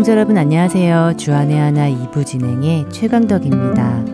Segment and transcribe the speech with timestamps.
[0.00, 1.12] 애청자 여러분 안녕하세요.
[1.18, 4.04] 주안의 하나 2부 진행의 최강덕입니다.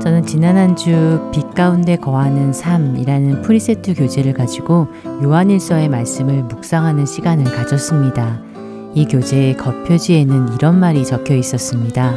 [0.00, 4.88] 저는 지난 한 주 빛 가운데 거하는 삶이라는 프리세트 교재를 가지고
[5.22, 8.40] 요한일서의 말씀을 묵상하는 시간을 가졌습니다.
[8.94, 12.12] 이 교재의 겉표지에는 이런 말이 적혀 있었습니다.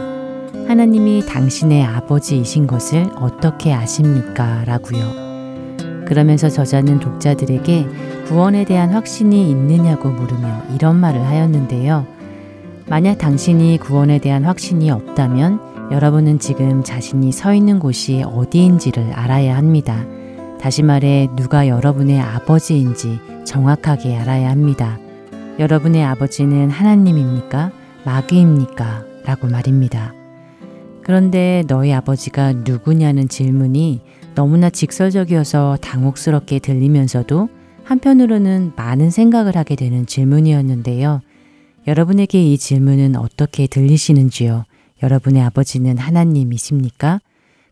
[0.67, 4.63] 하나님이 당신의 아버지이신 것을 어떻게 아십니까?
[4.65, 5.28] 라고요.
[6.09, 7.87] 그러면서 저자는 독자들에게
[8.25, 12.05] 구원에 대한 확신이 있느냐고 물으며 이런 말을 하였는데요.
[12.87, 20.03] 만약 당신이 구원에 대한 확신이 없다면 여러분은 지금 자신이 서 있는 곳이 어디인지를 알아야 합니다.
[20.59, 24.97] 다시 말해 누가 여러분의 아버지인지 정확하게 알아야 합니다.
[25.59, 27.71] 여러분의 아버지는 하나님입니까?
[28.03, 29.05] 마귀입니까?
[29.25, 30.13] 라고 말입니다.
[31.03, 34.01] 그런데 너희 아버지가 누구냐는 질문이
[34.39, 37.49] 너무나 직설적이어서 당혹스럽게 들리면서도
[37.83, 41.19] 한편으로는 많은 생각을 하게 되는 질문이었는데요.
[41.87, 44.63] 여러분에게 이 질문은 어떻게 들리시는지요?
[45.03, 47.19] 여러분의 아버지는 하나님이십니까?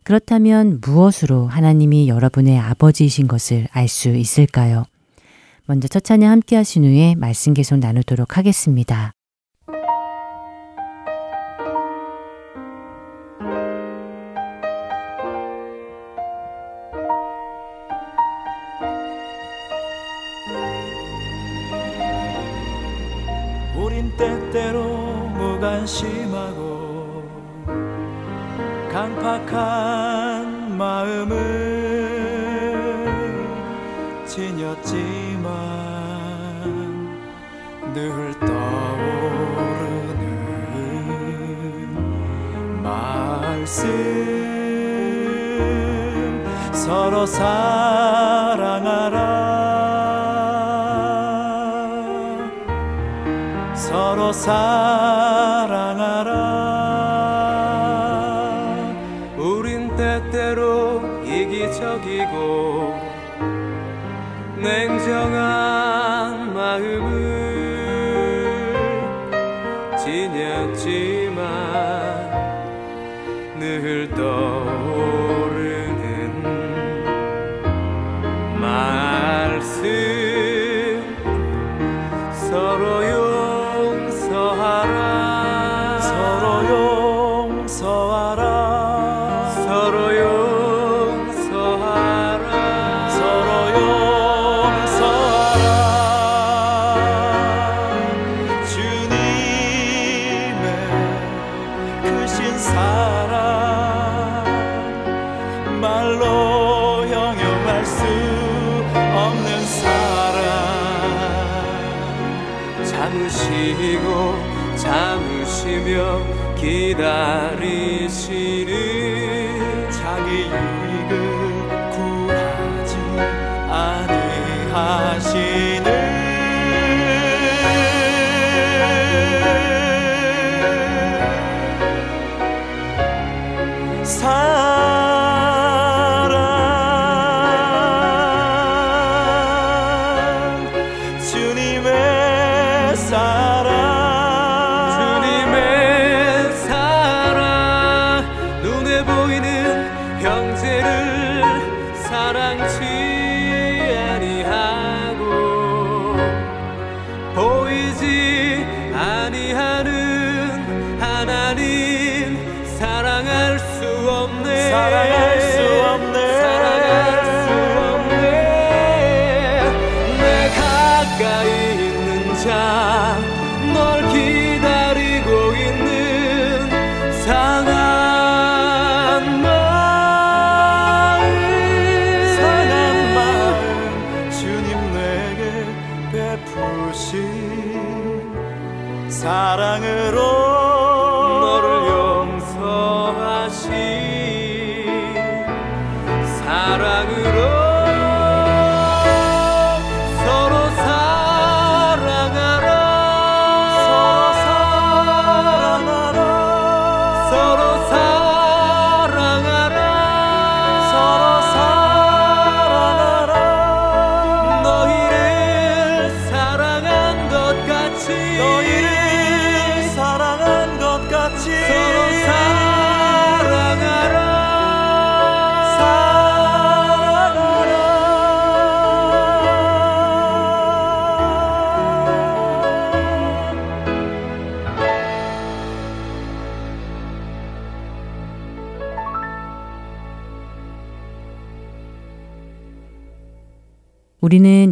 [0.02, 4.84] 그렇다면 무엇으로 하나님이 여러분의 아버지이신 것을 알 수 있을까요?
[5.64, 9.12] 먼저 첫 찬양 함께 하신 후에 말씀 계속 나누도록 하겠습니다.
[25.58, 27.22] 무관심하고
[28.90, 31.36] 강팍한 마음을
[34.26, 35.48] 지녔지만
[37.94, 38.52] 늘 떠오르는
[42.82, 43.88] 말씀
[46.72, 48.47] 서로 사
[54.28, 55.57] 서로 사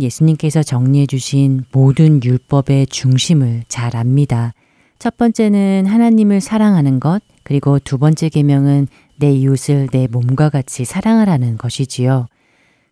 [0.06, 4.52] 예수님께서 정리해 주신 모든 율법의 중심을 잘 압니다.
[4.98, 11.58] 첫 번째는 하나님을 사랑하는 것, 그리고 두 번째 계명은 내 이웃을 내 몸과 같이 사랑하라는
[11.58, 12.26] 것이지요.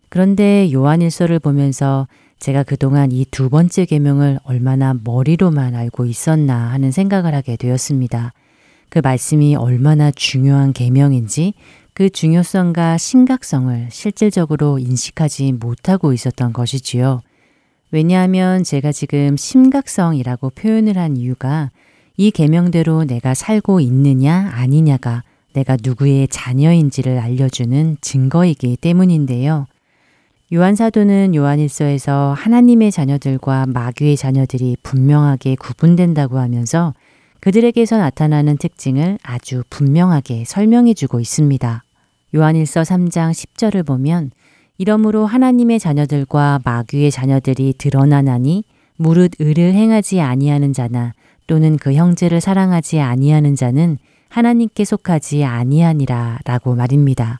[0.09, 2.07] 그런데 요한일서를 보면서
[2.39, 8.33] 제가 그동안 이 두 번째 계명을 얼마나 머리로만 알고 있었나 하는 생각을 하게 되었습니다.
[8.89, 11.53] 그 말씀이 얼마나 중요한 계명인지
[11.95, 17.21] 그 중요성과 심각성을 실질적으로 인식하지 못하고 있었던 것이지요.
[17.89, 21.71] 왜냐하면 제가 지금 심각성이라고 표현을 한 이유가
[22.17, 29.65] 이 계명대로 내가 살고 있느냐 아니냐가 내가 누구의 자녀인지를 알려주는 증거이기 때문인데요.
[30.53, 36.93] 요한 사도는 요한일서에서 하나님의 자녀들과 마귀의 자녀들이 분명하게 구분된다고 하면서
[37.39, 41.83] 그들에게서 나타나는 특징을 아주 분명하게 설명해 주고 있습니다.
[42.35, 44.31] 요한일서 3장 10절을 보면
[44.77, 48.63] 이러므로 하나님의 자녀들과 마귀의 자녀들이 드러나나니
[48.97, 51.13] 무릇 의를 행하지 아니하는 자나
[51.47, 53.97] 또는 그 형제를 사랑하지 아니하는 자는
[54.29, 57.39] 하나님께 속하지 아니하니라라고 말입니다.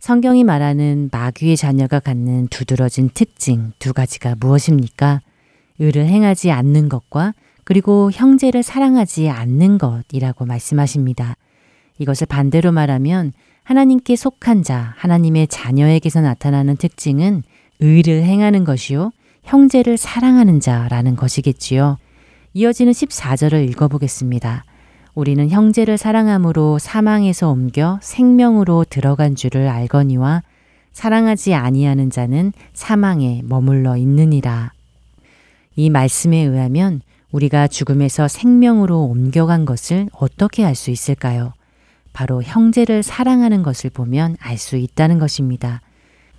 [0.00, 5.20] 성경이 말하는 마귀의 자녀가 갖는 두드러진 특징 두 가지가 무엇입니까?
[5.78, 7.34] 의를 행하지 않는 것과
[7.68, 11.36] 그리고 형제를 사랑하지 않는 것이라고 말씀하십니다.
[11.98, 17.42] 이것을 반대로 말하면 하나님께 속한 자, 하나님의 자녀에게서 나타나는 특징은
[17.80, 19.10] 의를 행하는 것이요,
[19.42, 21.98] 형제를 사랑하는 자라는 것이겠지요.
[22.54, 24.64] 이어지는 14절을 읽어보겠습니다.
[25.14, 30.42] 우리는 형제를 사랑함으로 사망에서 옮겨 생명으로 들어간 줄을 알거니와
[30.94, 34.72] 사랑하지 아니하는 자는 사망에 머물러 있느니라.
[35.76, 37.02] 이 말씀에 의하면
[37.32, 41.52] 우리가 죽음에서 생명으로 옮겨간 것을 어떻게 알 수 있을까요?
[42.12, 45.80] 바로 형제를 사랑하는 것을 보면 알 수 있다는 것입니다.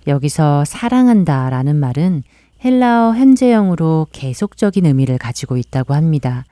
[0.06, 2.22] 여기서 사랑한다 라는 말은
[2.64, 6.44] 헬라어 현재형으로 계속적인 의미를 가지고 있다고 합니다.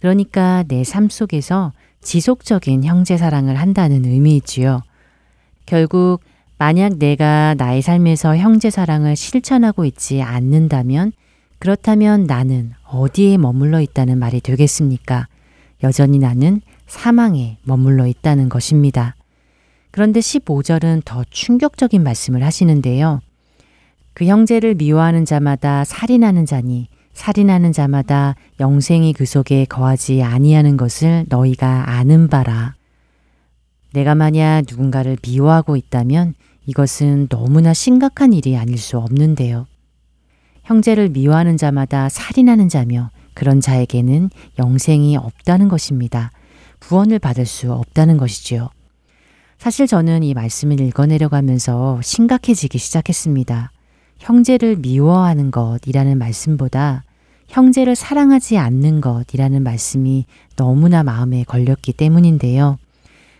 [0.00, 4.82] 그러니까 내 삶 속에서 지속적인 형제 사랑을 한다는 의미이지요.
[5.66, 6.20] 결국
[6.58, 11.12] 만약 내가 나의 삶에서 형제 사랑을 실천하고 있지 않는다면
[11.58, 15.28] 그렇다면 나는 어디에 머물러 있다는 말이 되겠습니까?
[15.82, 19.14] 여전히 나는 사망에 머물러 있다는 것입니다.
[19.90, 23.20] 그런데 15절은 더 충격적인 말씀을 하시는데요.
[24.12, 31.90] 그 형제를 미워하는 자마다 살인하는 자니 살인하는 자마다 영생이 그 속에 거하지 아니하는 것을 너희가
[31.90, 32.74] 아는 바라.
[33.92, 36.34] 내가 만약 누군가를 미워하고 있다면
[36.66, 39.66] 이것은 너무나 심각한 일이 아닐 수 없는데요.
[40.64, 46.30] 형제를 미워하는 자마다 살인하는 자며 그런 자에게는 영생이 없다는 것입니다.
[46.80, 48.70] 구원을 받을 수 없다는 것이지요.
[49.58, 53.70] 사실 저는 이 말씀을 읽어내려가면서 심각해지기 시작했습니다.
[54.18, 57.04] 형제를 미워하는 것이라는 말씀보다
[57.48, 60.26] 형제를 사랑하지 않는 것이라는 말씀이
[60.56, 62.78] 너무나 마음에 걸렸기 때문인데요.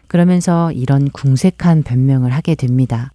[0.06, 3.12] 그러면서 이런 궁색한 변명을 하게 됩니다.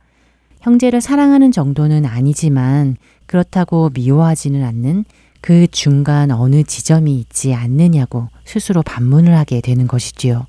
[0.62, 2.98] 형제를 사랑하는 정도는 아니지만
[3.30, 5.06] 그렇다고 미워하지는 않는
[5.40, 10.48] 그 중간 어느 지점이 있지 않느냐고 스스로 반문을 하게 되는 것이지요.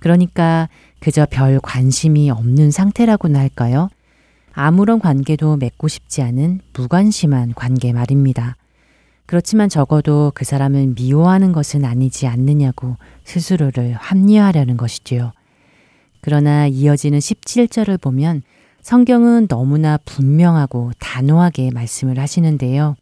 [0.00, 3.90] 그러니까 그저 별 관심이 없는 상태라고나 할까요?
[4.52, 8.56] 아무런 관계도 맺고 싶지 않은 무관심한 관계 말입니다.
[9.26, 15.30] 그렇지만 적어도 그 사람을 미워하는 것은 아니지 않느냐고 스스로를 합리화하려는 것이지요.
[16.22, 18.42] 그러나 이어지는 17절을 보면
[18.82, 22.96] 성경은 너무나 분명하고 단호하게 말씀을 하시는데요.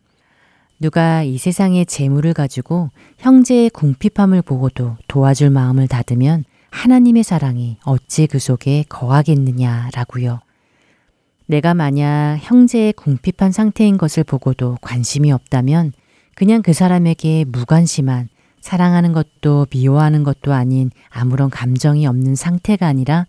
[0.80, 8.38] 누가 이 세상의 재물을 가지고 형제의 궁핍함을 보고도 도와줄 마음을 닫으면 하나님의 사랑이 어찌 그
[8.38, 10.40] 속에 거하겠느냐라고요.
[11.46, 15.92] 내가 만약 형제의 궁핍한 상태인 것을 보고도 관심이 없다면
[16.34, 18.28] 그냥 그 사람에게 무관심한
[18.60, 23.26] 사랑하는 것도 미워하는 것도 아닌 아무런 감정이 없는 상태가 아니라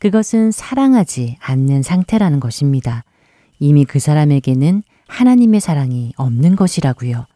[0.00, 3.04] 그것은 사랑하지 않는 상태라는 것입니다.
[3.58, 7.26] 이미 그 사람에게는 하나님의 사랑이 없는 것이라고요.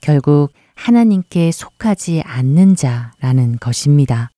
[0.00, 4.30] 결국 하나님께 속하지 않는 자라는 것입니다.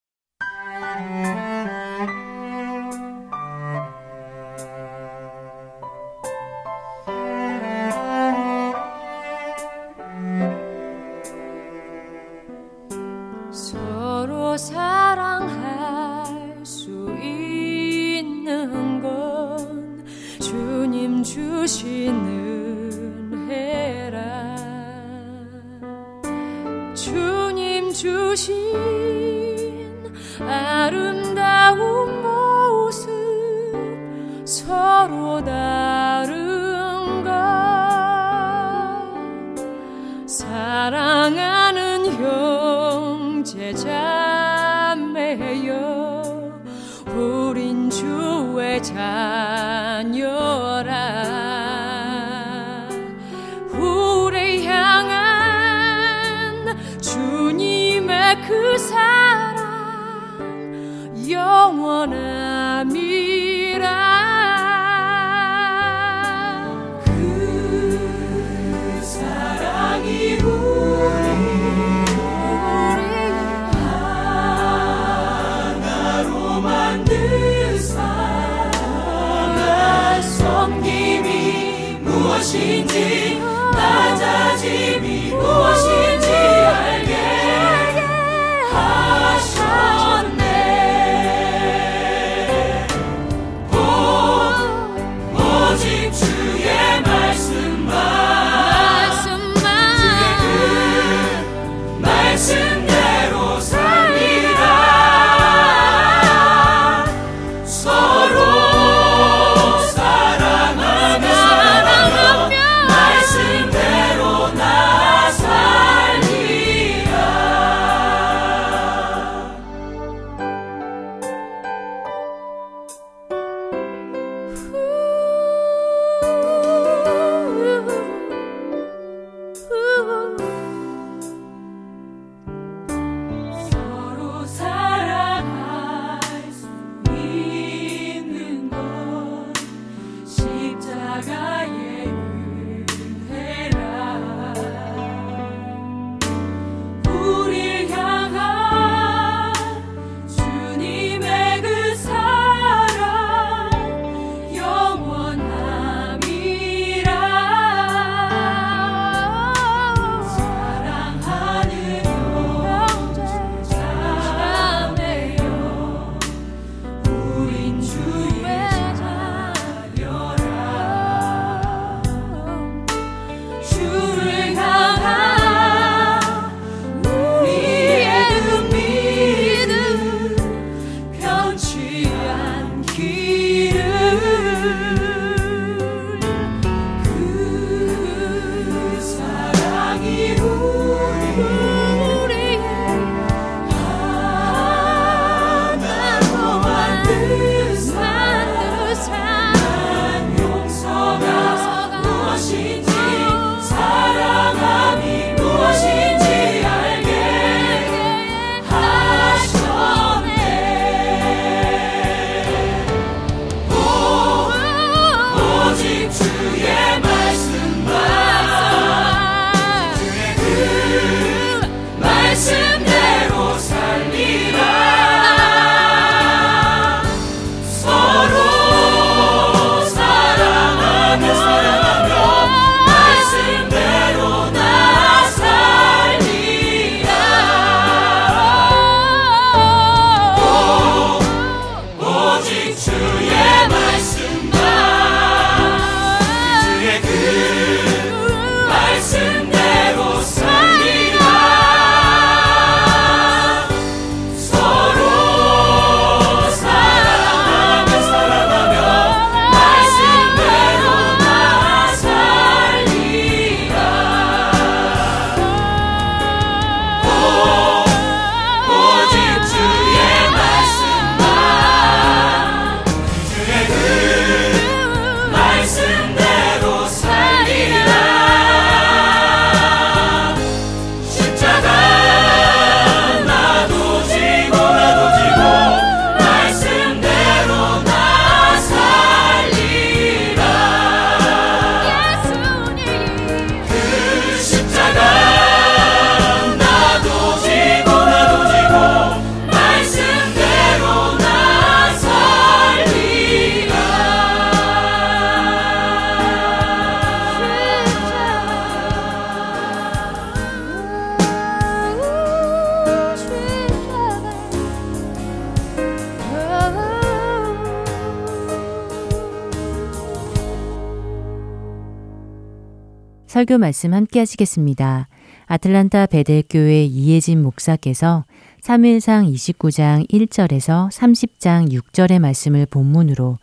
[323.47, 325.07] 설교 말씀 함께 하시겠습니다.
[325.45, 328.25] 아틀란타 베델교회 이예진 목사께서
[328.61, 333.37] 3일상 29장 1절에서 30장 6절의 말씀을 본문으로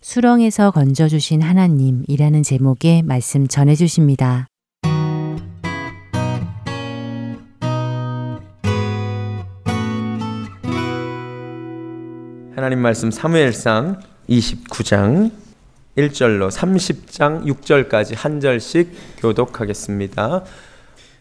[0.00, 4.46] 수렁에서 건져주신 하나님이라는 제목의 말씀 전해주십니다.
[12.54, 15.47] 하나님 말씀 사무엘상 29장
[15.96, 20.44] 1절로 30장 6절까지 한 절씩 교독하겠습니다.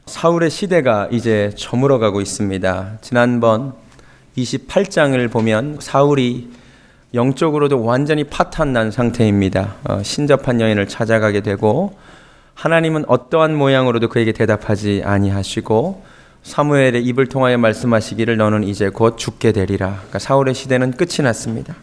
[0.06, 3.00] 사울의 시대가 이제 저물어 가고 있습니다.
[3.02, 3.74] 지난번
[4.38, 6.52] 28장을 보면 사울이
[7.14, 9.76] 영적으로도 완전히 파탄난 상태입니다.
[9.86, 11.98] 어, 신접한 여인을 찾아가게 되고
[12.54, 16.04] 하나님은 어떠한 모양으로도 그에게 대답하지 아니하시고
[16.44, 19.96] 사무엘의 입을 통하여 말씀하시기를 너는 이제 곧 죽게 되리라.
[19.96, 21.76] 그러니까 사울의 시대는 끝이 났습니다.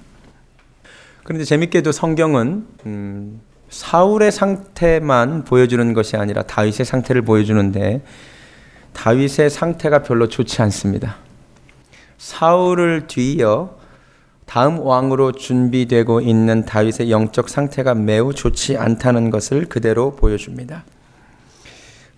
[1.24, 3.40] 그런데 재밌게도 성경은 음,
[3.70, 8.02] 사울의 상태만 보여주는 것이 아니라 다윗의 상태를 보여주는데
[8.92, 11.16] 다윗의 상태가 별로 좋지 않습니다.
[12.18, 13.76] 사울을 뒤이어
[14.44, 20.84] 다음 왕으로 준비되고 있는 다윗의 영적 상태가 매우 좋지 않다는 것을 그대로 보여줍니다.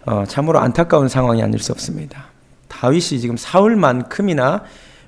[0.05, 2.27] 어, 참으로 안타까운 상황이 아닐 수 없습니다.
[2.69, 4.65] 다윗이 지금 사울만큼이나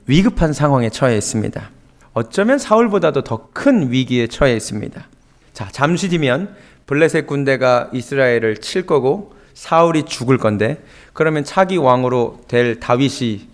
[0.06, 1.70] 위급한 상황에 처해 있습니다.
[2.18, 5.08] 어쩌면 사울보다도 더 큰 위기에 처해 있습니다.
[5.52, 6.54] 자, 잠시 뒤면
[6.86, 10.82] 블레셋 군대가 이스라엘을 칠 거고 사울이 죽을 건데
[11.12, 13.48] 그러면 차기 왕으로 될 다윗이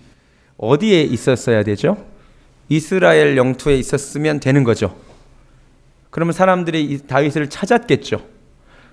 [0.57, 2.03] 어디에 있었어야 되죠?
[2.71, 4.97] 이스라엘 영토에 있었으면 되는 거죠.
[6.11, 8.23] 그러면 사람들이 다윗을 찾았겠죠.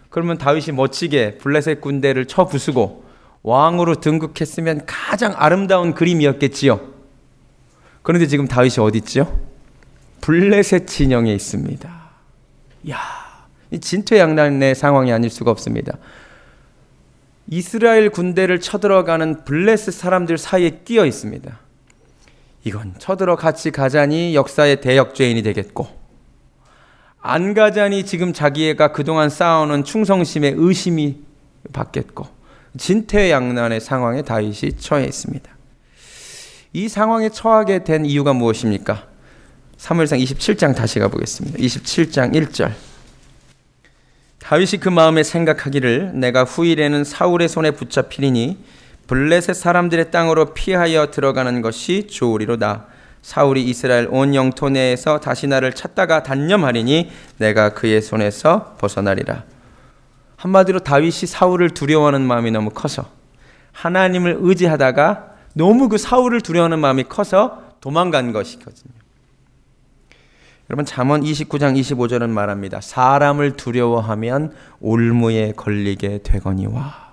[0.10, 3.06] 그러면 다윗이 멋지게 블레셋 군대를 쳐 부수고
[3.44, 6.82] 왕으로 등극했으면 가장 아름다운 그림이었겠지요.
[8.02, 9.51] 그런데 지금 다윗이 어디 있죠?
[10.22, 12.02] 블레셋 진영에 있습니다.
[12.90, 13.00] 야,
[13.72, 15.98] 이 진퇴양난의 상황이 아닐 수가 없습니다.
[17.48, 21.60] 이스라엘 군대를 쳐들어가는 블레셋 사람들 사이에 끼어 있습니다.
[22.64, 25.88] 이건 쳐들어 같이 가자니 역사의 대역죄인이 되겠고,
[27.20, 31.18] 안 가자니 지금 자기가 그동안 쌓아오는 충성심의 의심이
[31.74, 32.28] 받겠고,
[32.78, 35.52] 진퇴양난의 상황에 다윗이 처해 있습니다.
[36.74, 39.11] 이 상황에 처하게 된 이유가 무엇입니까?
[39.82, 41.58] 사무엘상 27장 다시 가보겠습니다.
[41.58, 42.72] 27장 1절.
[44.38, 48.64] 다윗이 그 마음에 생각하기를 내가 후일에는 사울의 손에 붙잡히리니
[49.08, 52.86] 블레셋 사람들의 땅으로 피하여 들어가는 것이 좋으리로다.
[53.24, 59.46] 사울이 이스라엘 온 영토 내에서 다시 나를 찾다가 단념하리니 내가 그의 손에서 벗어나리라.
[60.36, 63.10] 한마디로 다윗이 사울을 두려워하는 마음이 너무 커서
[63.72, 69.01] 하나님을 의지하다가 너무 그 사울을 두려워하는 마음이 커서 도망간 것이거든요.
[70.72, 72.80] 여러분 잠언 29장 25절은 말합니다.
[72.80, 77.12] 사람을 두려워하면 올무에 걸리게 되거니와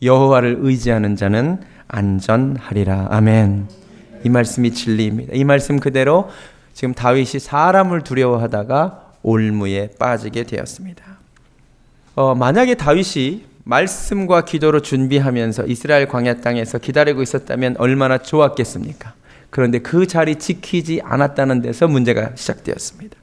[0.00, 3.08] 여호와를 의지하는 자는 안전하리라.
[3.10, 3.68] 아멘.
[4.24, 5.34] 이 말씀이 진리입니다.
[5.34, 6.30] 이 말씀 그대로
[6.72, 11.04] 지금 다윗이 사람을 두려워하다가 올무에 빠지게 되었습니다.
[12.14, 19.12] 어, 만약에 다윗이 말씀과 기도로 준비하면서 이스라엘 광야 땅에서 기다리고 있었다면 얼마나 좋았겠습니까?
[19.54, 23.16] 그런데 그 자리 지키지 않았다는 데서 문제가 시작되었습니다.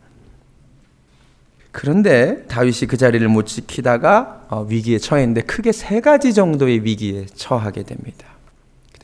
[1.74, 7.84] 그런데 다윗이 그 자리를 못 지키다가 어, 위기에 처했는데 크게 세 가지 정도의 위기에 처하게
[7.84, 8.28] 됩니다.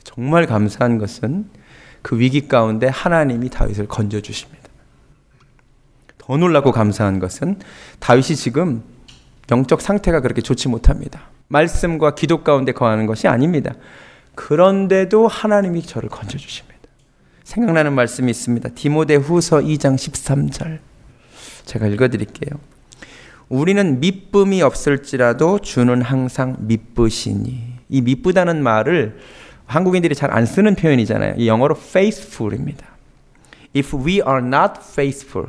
[0.04, 1.50] 정말 감사한 것은
[2.00, 4.66] 그 위기 가운데 하나님이 다윗을 건져 주십니다.
[6.16, 7.58] 더 놀랍고 감사한 것은
[7.98, 8.82] 다윗이 지금
[9.50, 11.28] 영적 상태가 그렇게 좋지 못합니다.
[11.48, 13.74] 말씀과 기도 가운데 거하는 것이 아닙니다.
[14.34, 16.67] 그런데도 하나님이 저를 건져 주십니다.
[17.48, 18.68] 생각나는 말씀이 있습니다.
[18.74, 20.80] 디모데 후서 2장 13절.
[21.64, 22.60] 제가 읽어 드릴게요.
[23.48, 27.78] 우리는 미쁨이 없을지라도 주는 항상 미쁘시니.
[27.88, 29.18] 이 미쁘다는 말을
[29.64, 31.36] 한국인들이 잘 안 쓰는 표현이잖아요.
[31.38, 32.86] 이 영어로 faithful입니다.
[33.74, 35.48] If we are not faithful,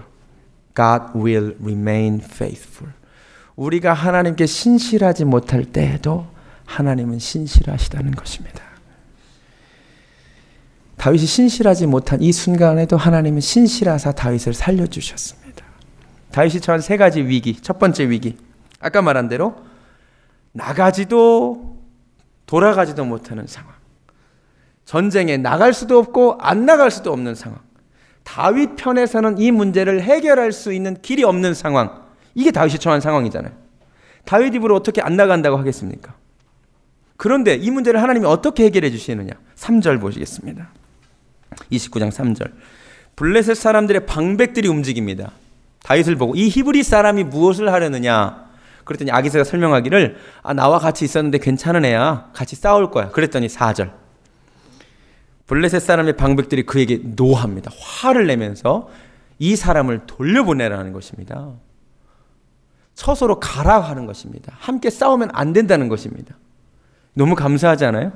[0.73, 2.93] God will remain faithful.
[3.57, 6.27] 우리가 하나님께 신실하지 못할 때에도
[6.63, 8.68] 하나님은 신실하시다는 것입니다.
[10.99, 15.65] 다윗이 신실하지 못한 이 순간에도 하나님은 신실하사 다윗을 살려주셨습니다.
[16.31, 17.55] 다윗이 처한 세 가지 위기.
[17.61, 18.37] 첫 번째 위기.
[18.81, 19.55] 아까 말한 대로
[20.51, 21.77] 나가지도
[22.45, 23.73] 돌아가지도 못하는 상황.
[24.83, 27.59] 전쟁에 나갈 수도 없고 안 나갈 수도 없는 상황.
[28.23, 32.03] 다윗 편에서는 이 문제를 해결할 수 있는 길이 없는 상황.
[32.35, 33.53] 이게 다윗이 처한 상황이잖아요.
[34.25, 36.13] 다윗 입으로 어떻게 안 나간다고 하겠습니까?
[37.15, 39.31] 그런데 이 문제를 하나님이 어떻게 해결해 주시느냐?
[39.55, 40.78] 3절 보시겠습니다.
[41.71, 42.51] 29장 3절.
[43.15, 45.31] 블레셋 사람들의 방백들이 움직입니다.
[45.83, 48.49] 다윗을 보고 이 히브리 사람이 무엇을 하려느냐?
[48.85, 52.29] 그랬더니 아기스가 설명하기를 아 나와 같이 있었는데 괜찮은 애야.
[52.33, 53.09] 같이 싸울 거야.
[53.09, 53.91] 그랬더니 4절.
[55.47, 57.71] 블레셋 사람의 방백들이 그에게 노합니다.
[57.79, 58.89] 화를 내면서
[59.39, 61.49] 이 사람을 돌려보내라는 것입니다.
[62.93, 64.53] 서서로 가라 하는 것입니다.
[64.59, 66.35] 함께 싸우면 안 된다는 것입니다.
[67.13, 68.11] 너무 감사하지 않아요?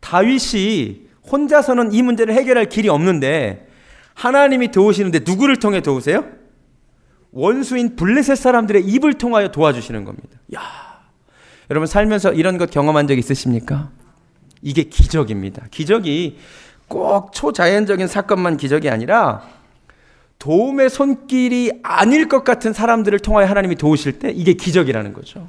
[0.00, 3.66] 다윗이 혼자서는 이 문제를 해결할 길이 없는데
[4.14, 6.24] 하나님이 도우시는데 누구를 통해 도우세요?
[7.32, 10.38] 원수인 블레셋 사람들의 입을 통하여 도와주시는 겁니다.
[10.54, 10.60] 야,
[11.70, 13.90] 여러분 살면서 이런 것 경험한 적 있으십니까?
[14.62, 15.66] 이게 기적입니다.
[15.70, 16.38] 기적이
[16.88, 19.42] 꼭 초자연적인 사건만 기적이 아니라
[20.38, 25.48] 도움의 손길이 아닐 것 같은 사람들을 통하여 하나님이 도우실 때 이게 기적이라는 거죠.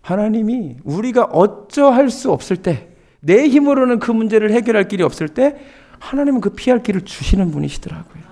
[0.00, 2.91] 하나님이 우리가 어쩌할 수 없을 때,
[3.24, 5.56] 내 힘으로는 그 문제를 해결할 길이 없을 때,
[6.00, 8.22] 하나님은 그 피할 길을 주시는 분이시더라고요.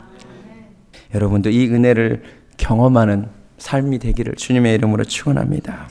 [1.15, 2.25] 여러분도 이 은혜를
[2.57, 5.89] 경험하는 삶이 되기를 주님의 이름으로 축원합니다.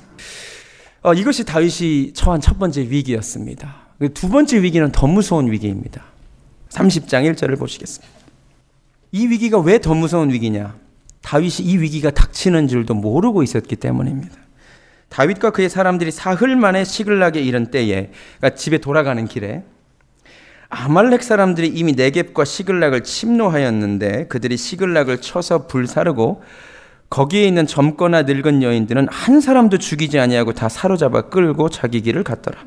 [1.01, 3.88] 어, 이것이 다윗이 처한 첫 번째 위기였습니다.
[4.13, 6.03] 두 번째 위기는 더 무서운 위기입니다.
[6.69, 8.13] 30장 1절을 보시겠습니다.
[9.13, 10.75] 이 위기가 왜 더 무서운 위기냐?
[11.21, 14.35] 다윗이 이 위기가 닥치는 줄도 모르고 있었기 때문입니다.
[15.19, 19.63] 다윗과 그의 사람들이 사흘 만에 시글락에 이른 때에 그러니까 집에 돌아가는 길에
[20.69, 26.41] 아말렉 사람들이 이미 네겝과 시글락을 침노하였는데 그들이 시글락을 쳐서 불사르고
[27.10, 32.58] 거기에 있는 젊거나 늙은 여인들은 한 사람도 죽이지 아니하고 다 사로잡아 끌고 자기 길을 갔더라.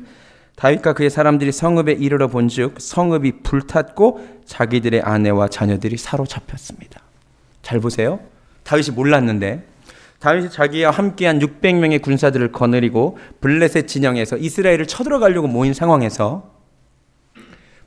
[0.55, 7.01] 다윗과 그의 사람들이 성읍에 이르러 본즉 성읍이 불탔고 자기들의 아내와 자녀들이 사로잡혔습니다.
[7.63, 8.19] 잘 보세요.
[8.63, 9.72] 다윗이 몰랐는데
[10.23, 16.49] 다윗이 자기와 함께한 600명의 군사들을 거느리고 블레셋 진영에서 이스라엘을 쳐들어가려고 모인 상황에서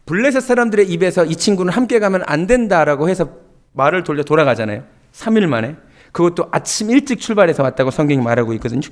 [0.05, 3.31] 블레셋 사람들의 입에서 이 친구는 함께 가면 안 된다라고 해서
[3.72, 4.85] 말을 돌려 돌아가잖아요.
[5.14, 5.77] 3일 만에.
[6.12, 8.83] 그것도 아침 일찍 출발해서 왔다고 성경이 말하고 있거든요.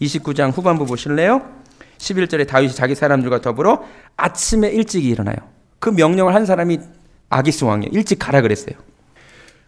[0.00, 1.48] 29장 후반부 보실래요?
[1.98, 3.84] 11절에 다윗이 자기 사람들과 더불어
[4.16, 5.36] 아침에 일찍 일어나요.
[5.78, 6.80] 그 명령을 한 사람이
[7.30, 7.92] 아기스 왕이에요.
[7.92, 8.74] 일찍 가라 그랬어요.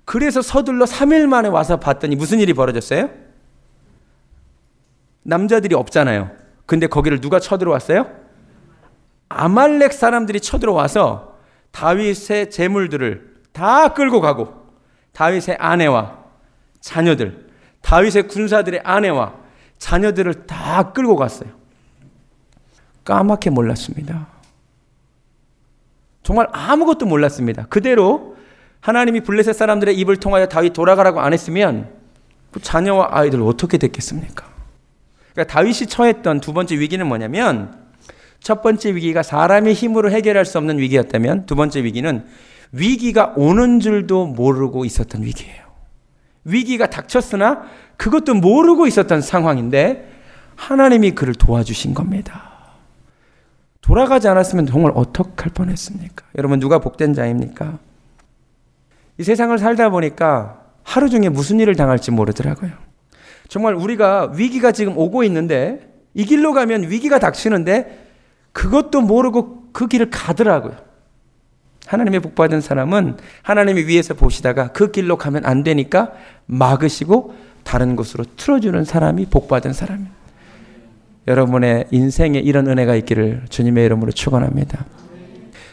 [0.06, 3.10] 그래서 서둘러 3일 만에 와서 봤더니 무슨 일이 벌어졌어요?
[5.24, 6.30] 남자들이 없잖아요.
[6.64, 8.08] 근데 거기를 누가 쳐들어왔어요?
[9.28, 11.36] 아말렉 사람들이 쳐들어와서
[11.72, 14.66] 다윗의 재물들을 다 끌고 가고
[15.12, 16.24] 다윗의 아내와
[16.80, 17.48] 자녀들,
[17.80, 19.34] 다윗의 군사들의 아내와
[19.78, 21.50] 자녀들을 다 끌고 갔어요.
[23.04, 24.28] 까맣게 몰랐습니다.
[26.22, 27.66] 정말 아무것도 몰랐습니다.
[27.66, 28.35] 그대로
[28.86, 31.88] 하나님이 블레셋 사람들의 입을 통하여 다윗 돌아가라고 안 했으면
[32.52, 34.46] 그 자녀와 아이들 어떻게 됐겠습니까?
[35.32, 37.74] 그러니까 다윗이 처했던 두 번째 위기는 뭐냐면
[38.38, 42.26] 첫 번째 위기가 사람의 힘으로 해결할 수 없는 위기였다면 두 번째 위기는
[42.70, 45.64] 위기가 오는 줄도 모르고 있었던 위기예요.
[46.44, 47.64] 위기가 닥쳤으나
[47.96, 50.12] 그것도 모르고 있었던 상황인데
[50.54, 52.52] 하나님이 그를 도와주신 겁니다.
[53.80, 56.24] 돌아가지 않았으면 정말 어떡할 뻔했습니까?
[56.38, 57.80] 여러분 누가 복된 자입니까?
[59.18, 62.70] 이 세상을 살다 보니까 하루 중에 무슨 일을 당할지 모르더라고요.
[63.48, 68.06] 정말 우리가 위기가 지금 오고 있는데 이 길로 가면 위기가 닥치는데
[68.52, 70.76] 그것도 모르고 그 길을 가더라고요.
[71.86, 76.12] 하나님의 복 받은 사람은 하나님이 위에서 보시다가 그 길로 가면 안 되니까
[76.46, 80.14] 막으시고 다른 곳으로 틀어주는 사람이 복 받은 사람입니다.
[81.28, 84.84] 여러분의 인생에 이런 은혜가 있기를 주님의 이름으로 축원합니다.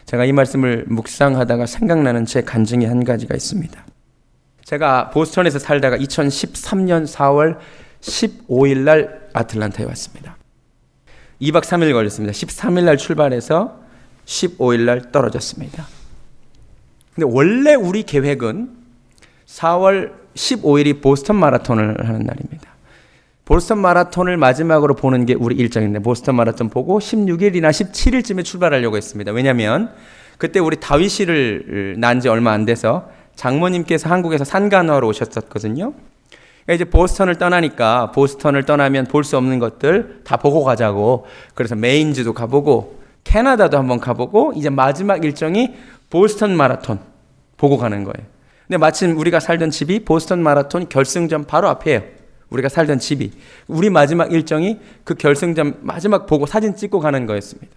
[0.06, 3.86] 제가 이 말씀을 묵상하다가 생각나는 제 간증이 한 가지가 있습니다.
[4.64, 7.58] 제가 보스턴에서 살다가 2013년 4월
[8.02, 10.38] 15일 날 아틀란타에 왔습니다.
[11.42, 12.32] 2박 3일 걸렸습니다.
[12.34, 13.82] 13일 날 출발해서
[14.26, 15.86] 15일 날 떨어졌습니다.
[17.16, 18.72] 근데 원래 우리 계획은
[19.46, 22.73] 4월 15일이 보스턴 마라톤을 하는 날입니다.
[23.46, 29.32] 보스턴 마라톤을 마지막으로 보는 게 우리 일정인데 보스턴 마라톤 보고 16일이나 17일쯤에 출발하려고 했습니다.
[29.32, 29.92] 왜냐하면
[30.38, 35.94] 그때 우리 다윗이를 난 지 얼마 안 돼서 장모님께서 한국에서 산간호하러 오셨었거든요.
[36.66, 42.34] 그러니까 이제 보스턴을 떠나니까 보스턴을 떠나면 볼 수 없는 것들 다 보고 가자고 그래서 메인즈도
[42.34, 45.74] 가보고 캐나다도 한번 가보고 이제 마지막 일정이
[46.10, 47.00] 보스턴 마라톤
[47.58, 48.26] 보고 가는 거예요.
[48.68, 52.23] 근데 마침 우리가 살던 집이 보스턴 마라톤 결승전 바로 앞이에요.
[52.54, 53.32] 우리가 살던 집이
[53.68, 57.72] 우리 마지막 일정이 그 결승전 마지막 보고 사진 찍고 가는 거였습니다.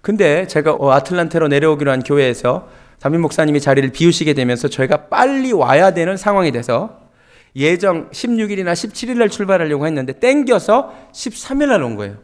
[0.00, 2.68] 근데 제가 어, 아틀란타로 내려오기로 한 교회에서
[3.00, 7.00] 담임 목사님이 자리를 비우시게 되면서 저희가 빨리 와야 되는 상황이 돼서
[7.54, 12.16] 예정 16일이나 17일 날 출발하려고 했는데 땡겨서 13일 날 온 거예요.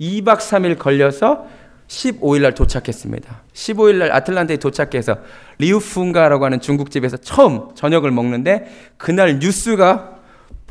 [0.00, 1.46] 2박 3일 걸려서
[1.88, 3.42] 15일 날 도착했습니다.
[3.52, 5.18] 15일 날 아틀란타에 도착해서
[5.58, 10.18] 리우풍가라고 하는 중국집에서 처음 저녁을 먹는데 그날 뉴스가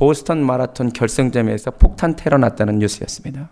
[0.01, 3.51] 보스턴 마라톤 결승점에서 폭탄 테러 났다는 뉴스였습니다.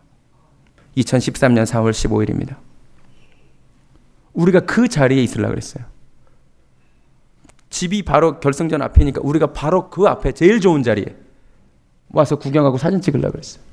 [0.98, 2.56] 2013년 4월 15일입니다.
[4.34, 5.86] 우리가 그 자리에 있으려고 그랬어요.
[7.70, 11.16] 집이 바로 결승전 앞이니까 우리가 바로 그 앞에 제일 좋은 자리에
[12.10, 13.64] 와서 구경하고 사진 찍으려고 그랬어요.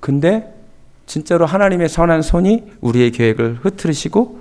[0.00, 0.58] 근데
[1.04, 4.40] 진짜로 하나님의 선한 손이 우리의 계획을 흐트리시고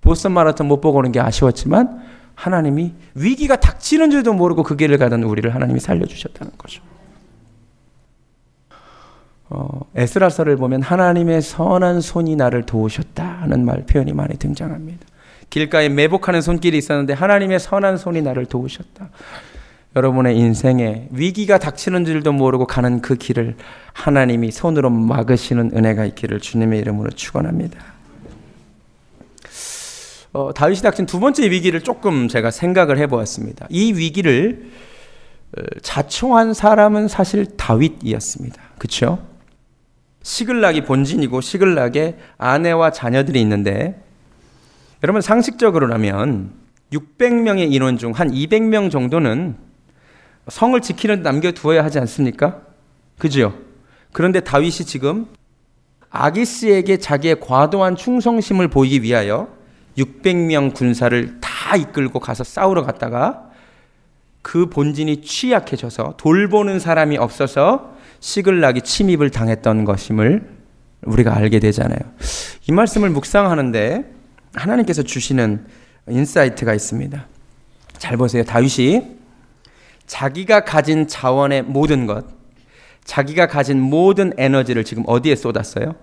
[0.00, 5.24] 보스턴 마라톤 못 보고 오는 게 아쉬웠지만 하나님이 위기가 닥치는 줄도 모르고 그 길을 가던
[5.24, 6.80] 우리를 하나님이 살려주셨다는 거죠.
[9.50, 15.04] 어, 에스라서를 보면 하나님의 선한 손이 나를 도우셨다 하는 말 표현이 많이 등장합니다.
[15.50, 19.08] 길가에 매복하는 손길이 있었는데 하나님의 선한 손이 나를 도우셨다.
[19.96, 23.56] 여러분의 인생에 위기가 닥치는 줄도 모르고 가는 그 길을
[23.94, 27.97] 하나님이 손으로 막으시는 은혜가 있기를 주님의 이름으로 축원합니다.
[30.32, 33.66] 어, 다윗이 닥친 두 번째 위기를 조금 제가 생각을 해보았습니다.
[33.70, 34.70] 이 위기를
[35.56, 38.60] 어, 자청한 사람은 사실 다윗이었습니다.
[38.78, 39.18] 그렇죠?
[40.22, 44.02] 시글락이 본진이고 시글락에 아내와 자녀들이 있는데
[45.02, 46.52] 여러분 상식적으로라면
[46.92, 49.56] 600명의 인원 중 한 200명 정도는
[50.48, 52.62] 성을 지키는 남겨두어야 하지 않습니까?
[53.18, 53.54] 그죠?
[54.12, 55.26] 그런데 다윗이 지금
[56.10, 59.48] 아기스에게 자기의 과도한 충성심을 보이기 위하여
[59.98, 63.50] 600명 군사를 다 이끌고 가서 싸우러 갔다가
[64.42, 70.48] 그 본진이 취약해져서 돌보는 사람이 없어서 시글락이 침입을 당했던 것임을
[71.02, 71.98] 우리가 알게 되잖아요.
[72.68, 74.12] 이 말씀을 묵상하는데
[74.54, 75.66] 하나님께서 주시는
[76.08, 77.26] insight가 있습니다.
[77.98, 78.44] 잘 보세요.
[78.44, 79.18] 다윗이
[80.06, 82.24] 자기가 가진 자원의 모든 것,
[83.04, 85.94] 자기가 가진 모든 에너지를 지금 어디에 쏟았어요?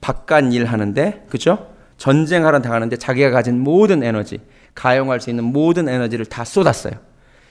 [0.00, 1.68] 바깥 일 하는데, 그죠?
[1.98, 4.38] 전쟁하러 나가는데 자기가 가진 모든 에너지,
[4.74, 6.94] 가용할 수 있는 모든 에너지를 다 쏟았어요.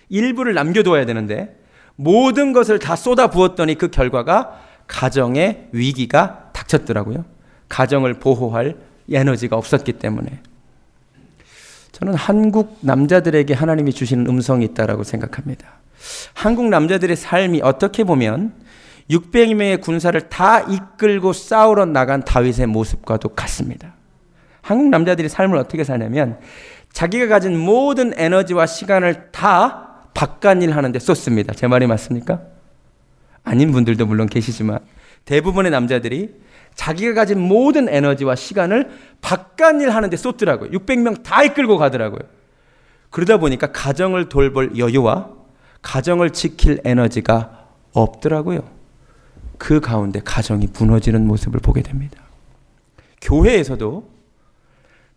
[0.10, 1.55] 일부를 남겨둬야 되는데,
[1.95, 7.25] 모든 것을 다 쏟아 부었더니 그 결과가 가정의 위기가 닥쳤더라고요.
[7.69, 8.75] 가정을 보호할
[9.12, 10.41] 에너지가 없었기 때문에.
[11.91, 15.67] 저는 한국 남자들에게 하나님이 주시는 음성이 있다라고 생각합니다.
[16.33, 18.53] 한국 남자들의 삶이 어떻게 보면
[19.10, 23.96] 600명의 군사를 다 이끌고 싸우러 나간 다윗의 모습과도 같습니다.
[24.67, 26.38] 한국 남자들이 삶을 어떻게 사냐면
[26.91, 31.53] 자기가 가진 모든 에너지와 시간을 다 바깥일 하는데 쏟습니다.
[31.53, 32.41] 제 말이 맞습니까?
[33.45, 34.80] 아닌 분들도 물론 계시지만
[35.23, 36.36] 대부분의 남자들이
[36.75, 38.89] 자기가 가진 모든 에너지와 시간을
[39.21, 40.71] 바깥일 하는데 쏟더라고요.
[40.71, 42.19] 600명 다 이끌고 가더라고요.
[43.10, 45.30] 그러다 보니까 가정을 돌볼 여유와
[45.82, 48.67] 가정을 지킬 에너지가 없더라고요.
[49.58, 52.21] 그 가운데 가정이 무너지는 모습을 보게 됩니다.
[53.21, 54.16] 교회에서도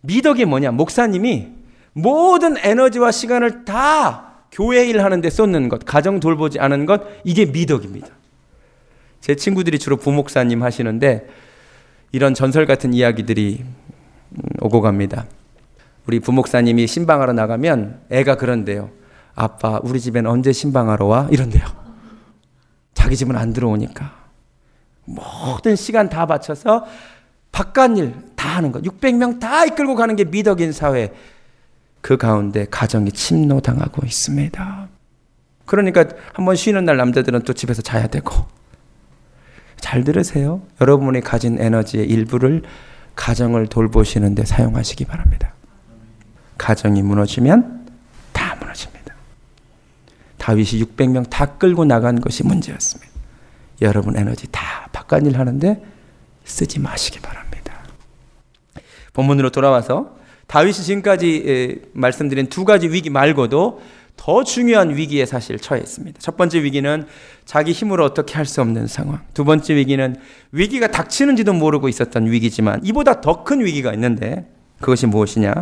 [0.02, 0.72] 미덕이 뭐냐?
[0.72, 1.48] 목사님이
[1.92, 8.08] 모든 에너지와 시간을 다 교회 일 하는데 쏟는 것, 가정 돌보지 않은 것, 이게 미덕입니다.
[9.20, 11.28] 제 친구들이 주로 부목사님 하시는데
[12.12, 15.26] 이런 전설 같은 이야기들이 음, 오고 갑니다.
[16.06, 18.90] 우리 부목사님이 신방하러 나가면 애가 그런데요.
[19.34, 21.28] 아빠, 우리 집엔 언제 신방하러 와?
[21.30, 21.64] 이런데요.
[22.94, 24.18] 자기 집은 안 들어오니까.
[25.04, 26.86] 모든 시간 다 바쳐서
[27.52, 28.82] 바깥 일 다 하는 것.
[28.82, 31.12] 600명 다 이끌고 가는 게 미덕인 사회.
[32.00, 34.88] 그 가운데 가정이 침노당하고 있습니다.
[35.66, 38.32] 그러니까 한번 쉬는 날 남자들은 또 집에서 자야 되고.
[39.78, 40.62] 잘 들으세요.
[40.80, 42.62] 여러분이 가진 에너지의 일부를
[43.14, 45.52] 가정을 돌보시는데 사용하시기 바랍니다.
[46.56, 47.88] 가정이 무너지면
[48.32, 49.14] 다 무너집니다.
[50.38, 53.12] 다윗이 600명 다 끌고 나간 것이 문제였습니다.
[53.82, 55.84] 여러분 에너지 다 바깥 일 하는데
[56.44, 57.49] 쓰지 마시기 바랍니다.
[59.12, 63.80] 본문으로 돌아와서 다윗이 지금까지 말씀드린 두 가지 위기 말고도
[64.16, 66.18] 더 중요한 위기에 사실 처해 있습니다.
[66.20, 67.06] 첫 번째 위기는
[67.46, 69.20] 자기 힘으로 어떻게 할 수 없는 상황.
[69.32, 70.16] 두 번째 위기는
[70.52, 75.52] 위기가 닥치는지도 모르고 있었던 위기지만 이보다 더 큰 위기가 있는데 그것이 무엇이냐?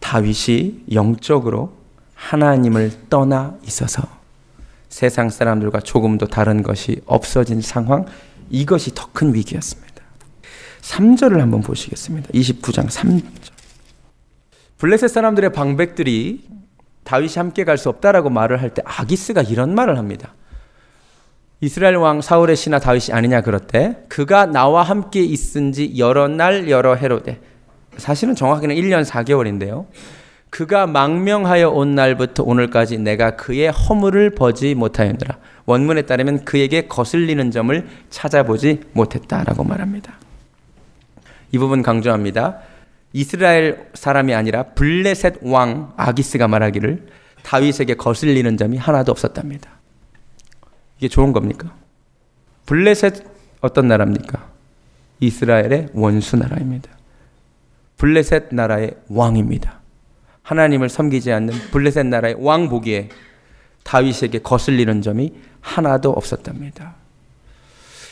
[0.00, 1.72] 다윗이 영적으로
[2.14, 4.02] 하나님을 떠나 있어서
[4.88, 8.04] 세상 사람들과 조금도 다른 것이 없어진 상황
[8.50, 9.89] 이것이 더 큰 위기였습니다.
[10.82, 12.28] 3절을 한번 보시겠습니다.
[12.30, 13.24] 29장 3절.
[14.78, 16.48] 블레셋 사람들의 방백들이
[17.04, 20.34] 다윗이 함께 갈 수 없다라고 말을 할 때 아기스가 이런 말을 합니다.
[21.60, 23.98] 이스라엘 왕 사울의 신하 다윗이 아니냐 그렇대.
[24.08, 27.40] 그가 나와 함께 있은지 여러 날 여러 해로되.
[27.98, 29.86] 사실은 정확히는 1년 4개월인데요.
[30.48, 35.36] 그가 망명하여 온 날부터 오늘까지 내가 그의 허물을 보지 못하였느라.
[35.66, 40.14] 원문에 따르면 그에게 거슬리는 점을 찾아보지 못했다라고 말합니다.
[41.52, 42.60] 이 부분 강조합니다.
[43.12, 47.06] 이스라엘 사람이 아니라 블레셋 왕 아기스가 말하기를
[47.42, 49.70] 다윗에게 거슬리는 점이 하나도 없었답니다.
[50.98, 51.74] 이게 좋은 겁니까?
[52.66, 53.24] 블레셋
[53.60, 54.48] 어떤 나라입니까?
[55.20, 56.90] 이스라엘의 원수 나라입니다.
[57.96, 59.80] 블레셋 나라의 왕입니다.
[60.42, 63.08] 하나님을 섬기지 않는 블레셋 나라의 왕 보기에
[63.82, 66.94] 다윗에게 거슬리는 점이 하나도 없었답니다.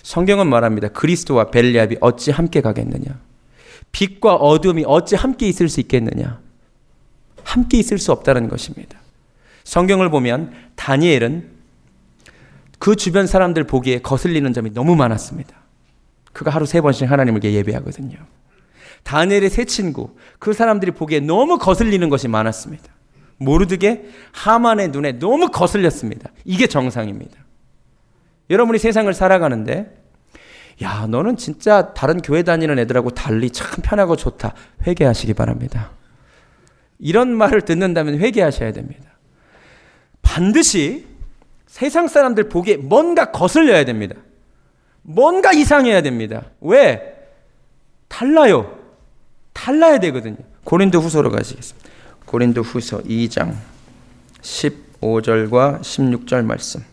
[0.03, 0.89] 성경은 말합니다.
[0.89, 3.28] 그리스도와 벨리압이 어찌 함께 가겠느냐?
[3.93, 6.41] 빛과 어둠이 어찌 함께 있을 수 있겠느냐?
[7.43, 8.99] 함께 있을 수 없다는 것입니다.
[9.65, 11.51] 성경을 보면 다니엘은
[12.79, 15.57] 그 주변 사람들 보기에 거슬리는 점이 너무 많았습니다.
[16.33, 18.17] 그가 하루 세 번씩 하나님을 예배하거든요.
[19.03, 22.85] 다니엘의 세 친구, 그 사람들이 보기에 너무 거슬리는 것이 많았습니다.
[23.39, 26.31] 모르드게 하만의 눈에 너무 거슬렸습니다.
[26.45, 27.37] 이게 정상입니다.
[28.51, 29.98] 여러분이 세상을 살아가는데,
[30.83, 34.55] 야, 너는 진짜 다른 교회 다니는 애들하고 달리 참 편하고 좋다.
[34.87, 35.91] 회개하시기 바랍니다.
[36.99, 39.05] 이런 말을 듣는다면 회개하셔야 됩니다.
[40.23, 41.07] 반드시
[41.67, 44.15] 세상 사람들 보기에 뭔가 거슬려야 됩니다.
[45.03, 46.45] 뭔가 이상해야 됩니다.
[46.61, 47.17] 왜?
[48.09, 48.79] 달라요.
[49.53, 50.37] 달라야 되거든요.
[50.65, 51.89] 고린도 후서로 가시겠습니다.
[52.27, 53.55] 고린도 후서 2장
[54.43, 56.85] 15절과 16절 말씀.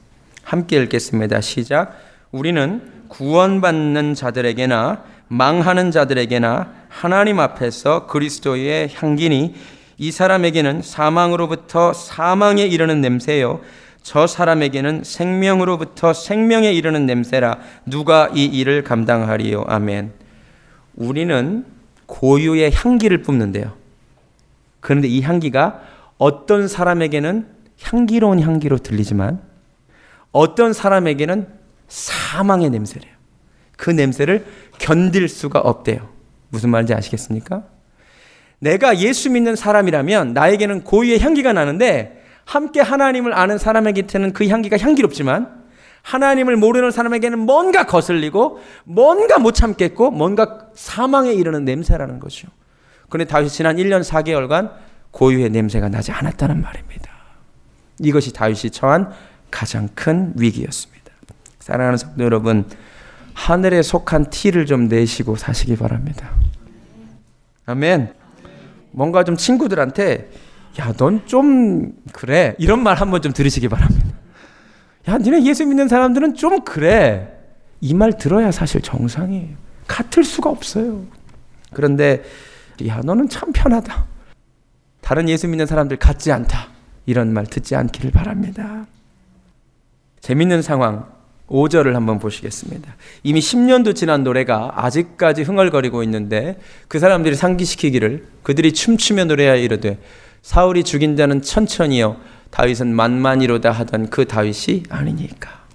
[0.44, 1.42] 함께 읽겠습니다.
[1.42, 2.00] 시작.
[2.32, 9.56] 우리는 구원받는 자들에게나 망하는 자들에게나 하나님 앞에서 그리스도의 향기니
[9.98, 13.62] 이 사람에게는 사망으로부터 사망에 이르는 냄새요.
[14.04, 19.64] 저 사람에게는 생명으로부터 생명에 이르는 냄새라 누가 이 일을 감당하리요.
[19.68, 20.12] 아멘.
[20.96, 21.66] 우리는
[22.06, 23.74] 고유의 향기를 뿜는데요.
[24.82, 25.82] 그런데 이 향기가
[26.18, 27.48] 어떤 사람에게는
[27.82, 29.42] 향기로운 향기로 들리지만
[30.32, 33.14] 어떤 사람에게는 사망의 냄새래요.
[33.78, 34.46] 그 냄새를
[34.78, 36.10] 견딜 수가 없대요.
[36.50, 37.64] 무슨 말인지 아시겠습니까?
[38.60, 45.66] 내가 예수 믿는 사람이라면 나에게는 고유의 향기가 나는데 함께 하나님을 아는 사람에게는 그 향기가 향기롭지만
[46.02, 52.48] 하나님을 모르는 사람에게는 뭔가 거슬리고 뭔가 못 참겠고 뭔가 사망에 이르는 냄새라는 거죠.
[53.10, 54.72] 그런데 다윗이 지난 1년 4개월간
[55.12, 57.12] 고유의 냄새가 나지 않았다는 말입니다.
[58.00, 59.12] 이것이 다윗이 처한
[59.50, 60.95] 가장 큰 위기였습니다.
[61.66, 62.64] 사랑하는 성도 여러분,
[63.34, 66.30] 하늘에 속한 티를 좀 내시고 사시기 바랍니다.
[67.66, 68.14] 아멘.
[68.92, 70.30] 뭔가 좀 친구들한테
[70.80, 72.54] 야, 넌 좀 그래.
[72.60, 74.06] 이런 말 한번 좀 들으시기 바랍니다.
[75.08, 77.32] 야, 니네 예수 믿는 사람들은 좀 그래.
[77.82, 79.56] 이 말 들어야 사실 정상이에요.
[79.88, 81.04] 같을 수가 없어요.
[81.74, 82.22] 그런데
[82.86, 84.06] 야, 너는 참 편하다.
[85.02, 86.68] 다른 예수 믿는 사람들 같지 않다.
[87.08, 88.86] 이런 말 듣지 않기를 바랍니다.
[90.22, 91.15] 재밌는 상황
[91.50, 92.96] 5절을 한번 보시겠습니다.
[93.24, 100.00] 이미 10년도 지난 노래가 아직까지 흥얼거리고 있는데 그 사람들이 상기시키기를 그들이 춤추며 노래하여 이르되
[100.42, 102.18] 사울이 죽인 자는 천천히요
[102.52, 105.66] 다윗은 만만이로다 하던 그 다윗이 아니니까.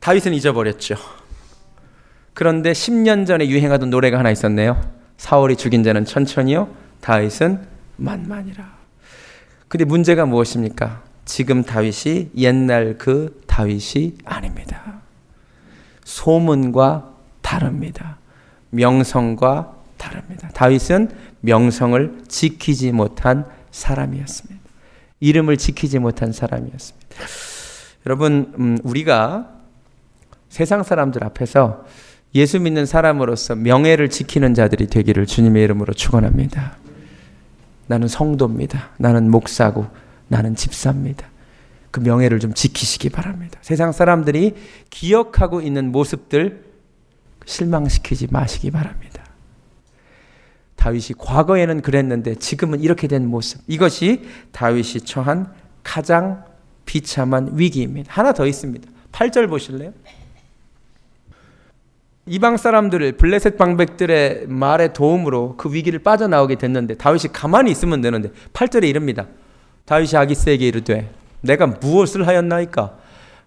[0.00, 0.96] 다윗은 잊어버렸죠.
[2.34, 4.80] 그런데 10년 전에 유행하던 노래가 하나 있었네요.
[5.16, 6.68] 사울이 죽인 자는 천천히요
[7.00, 7.60] 다윗은
[7.96, 8.82] 만만이라.
[9.68, 11.02] 근데 문제가 무엇입니까?
[11.24, 15.00] 지금 다윗이 옛날 그 다윗이 아닙니다.
[16.04, 18.18] 소문과 다릅니다.
[18.70, 20.48] 명성과 다릅니다.
[20.54, 24.60] 다윗은 명성을 지키지 못한 사람이었습니다.
[25.20, 27.16] 이름을 지키지 못한 사람이었습니다.
[28.06, 29.48] 여러분, 음, 우리가
[30.48, 31.84] 세상 사람들 앞에서
[32.34, 36.76] 예수 믿는 사람으로서 명예를 지키는 자들이 되기를 주님의 이름으로 축원합니다.
[37.86, 38.90] 나는 성도입니다.
[38.98, 39.86] 나는 목사고
[40.28, 41.28] 나는 집사입니다.
[41.90, 43.58] 그 명예를 좀 지키시기 바랍니다.
[43.62, 44.54] 세상 사람들이
[44.90, 46.64] 기억하고 있는 모습들
[47.44, 49.24] 실망시키지 마시기 바랍니다.
[50.76, 53.60] 다윗이 과거에는 그랬는데 지금은 이렇게 된 모습.
[53.68, 55.52] 이것이 다윗이 처한
[55.84, 56.44] 가장
[56.86, 58.12] 비참한 위기입니다.
[58.12, 58.90] 하나 더 있습니다.
[59.12, 59.92] 8절 보실래요?
[62.26, 68.88] 이방 사람들을 블레셋 방백들의 말의 도움으로 그 위기를 빠져나오게 됐는데 다윗이 가만히 있으면 되는데 8절에
[68.88, 69.26] 이릅니다.
[69.92, 71.10] 다윗이 아기스에게 이르되
[71.42, 72.96] 내가 무엇을 하였나이까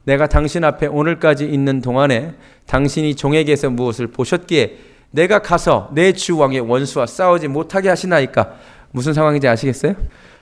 [0.04, 2.36] 내가 당신 앞에 오늘까지 있는 동안에
[2.68, 4.78] 당신이 종에게서 무엇을 보셨기에
[5.10, 8.54] 내가 가서 내 주 왕의 원수와 싸우지 못하게 하시나이까
[8.92, 9.96] 무슨 상황인지 아시겠어요?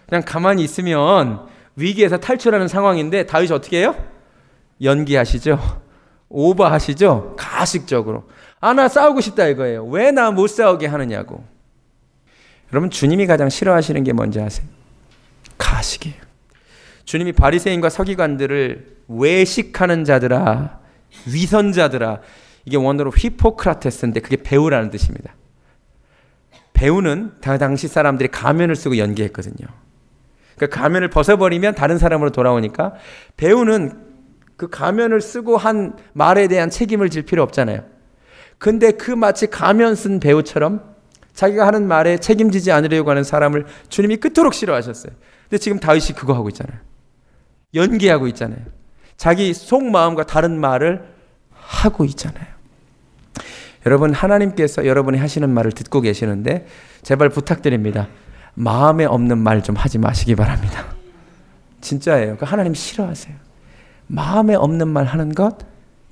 [0.10, 1.48] 그냥 가만히 있으면
[1.78, 3.96] 위기에서 탈출하는 상황인데 다윗이 어떻게 해요?
[4.82, 5.58] 연기하시죠.
[6.28, 7.36] 오버하시죠.
[7.38, 8.26] 가식적으로.
[8.60, 9.86] 아, 나 싸우고 싶다 이거예요.
[9.86, 11.46] 왜 나 못 싸우게 하느냐고.
[12.74, 14.68] 여러분 주님이 가장 싫어하시는 게 뭔지 아세요?
[15.58, 16.16] 가식이에요.
[17.06, 20.80] 주님이 바리새인과 서기관들을 외식하는 자들아,
[21.32, 22.22] 위선자들아.
[22.66, 25.36] 이게 원어로 히포크라테스인데 그게 배우라는 뜻입니다.
[26.74, 29.68] 배우는 당시 사람들이 가면을 쓰고 연기했거든요.
[30.58, 32.94] 그 가면을 벗어버리면 다른 사람으로 돌아오니까
[33.38, 34.14] 배우는
[34.56, 37.84] 그 가면을 쓰고 한 말에 대한 책임을 질 필요 없잖아요.
[38.58, 40.82] 근데 그 마치 가면 쓴 배우처럼
[41.34, 45.12] 자기가 하는 말에 책임지지 않으려고 하는 사람을 주님이 그토록 싫어하셨어요.
[45.54, 46.80] 근데 지금 다윗이 그거 하고 있잖아요.
[47.76, 48.58] 연기하고 있잖아요.
[49.18, 51.06] 자기 속마음과 다른 말을
[51.52, 52.48] 하고 있잖아요.
[53.86, 56.66] 여러분 하나님께서 여러분이 하시는 말을 듣고 계시는데
[57.04, 58.08] 제발 부탁드립니다.
[58.56, 60.88] 마음에 없는 말 좀 하지 마시기 바랍니다.
[61.82, 62.38] 진짜예요.
[62.38, 63.36] 그 하나님 싫어하세요.
[64.08, 65.60] 마음에 없는 말 하는 것,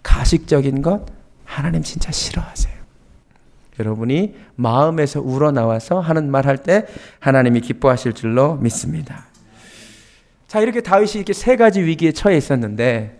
[0.03, 1.07] 가식적인 것,
[1.45, 2.79] 하나님 진짜 싫어하세요.
[3.79, 6.85] 여러분이 마음에서 우러나와서 하는 말 할 때
[7.19, 9.30] 하나님이 기뻐하실 줄로 믿습니다.
[10.51, 13.17] 자, 이렇게 다윗이 이렇게 세 가지 위기에 처해 있었는데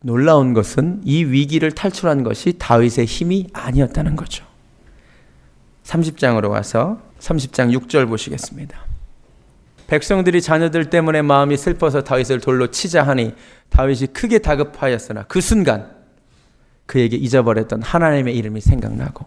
[0.00, 4.46] 놀라운 것은 이 위기를 탈출한 것이 다윗의 힘이 아니었다는 거죠.
[5.84, 8.80] 30장으로 와서 30장 6절 보시겠습니다.
[9.88, 13.34] 백성들이 자녀들 때문에 마음이 슬퍼서 다윗을 돌로 치자 하니
[13.68, 15.94] 다윗이 크게 다급하였으나 그 순간
[16.86, 19.26] 그에게 잊어버렸던 하나님의 이름이 생각나고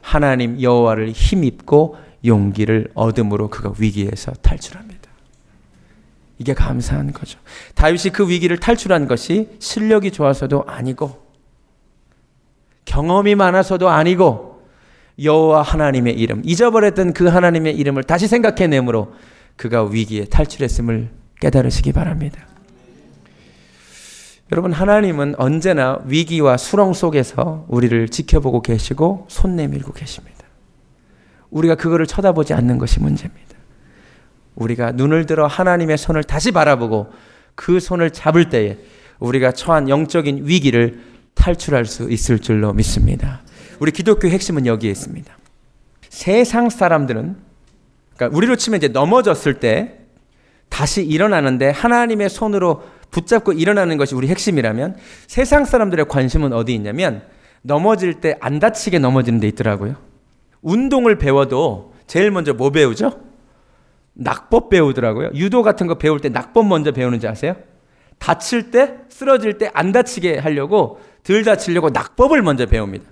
[0.00, 5.03] 하나님 여호와를 힘입고 용기를 얻음으로 그가 위기에서 탈출합니다.
[6.38, 7.38] 이게 감사한 거죠.
[7.74, 11.22] 다윗이 그 위기를 탈출한 것이 실력이 좋아서도 아니고
[12.84, 14.62] 경험이 많아서도 아니고
[15.22, 19.14] 여호와 하나님의 이름 잊어버렸던 그 하나님의 이름을 다시 생각해내므로
[19.56, 21.10] 그가 위기에 탈출했음을
[21.40, 22.46] 깨달으시기 바랍니다.
[24.52, 30.44] 여러분 하나님은 언제나 위기와 수렁 속에서 우리를 지켜보고 계시고 손 내밀고 계십니다.
[31.50, 33.53] 우리가 그거를 쳐다보지 않는 것이 문제입니다.
[34.54, 37.12] 우리가 눈을 들어 하나님의 손을 다시 바라보고
[37.54, 38.78] 그 손을 잡을 때에
[39.18, 41.00] 우리가 처한 영적인 위기를
[41.34, 43.42] 탈출할 수 있을 줄로 믿습니다.
[43.80, 45.36] 우리 기독교 핵심은 여기에 있습니다.
[46.08, 47.36] 세상 사람들은
[48.16, 49.98] 그러니까 우리로 치면 이제 넘어졌을 때
[50.68, 54.96] 다시 일어나는데 하나님의 손으로 붙잡고 일어나는 것이 우리 핵심이라면
[55.26, 57.22] 세상 사람들의 관심은 어디 있냐면
[57.62, 59.96] 넘어질 때 안 다치게 넘어지는 데 있더라고요.
[60.62, 63.20] 운동을 배워도 제일 먼저 뭐 배우죠?
[64.14, 65.30] 낙법 배우더라고요.
[65.34, 67.56] 유도 같은 거 배울 때 낙법 먼저 배우는지 아세요?
[68.18, 73.04] 다칠 때, 쓰러질 때 안 다치게 하려고 덜 다치려고 낙법을 먼저 배웁니다.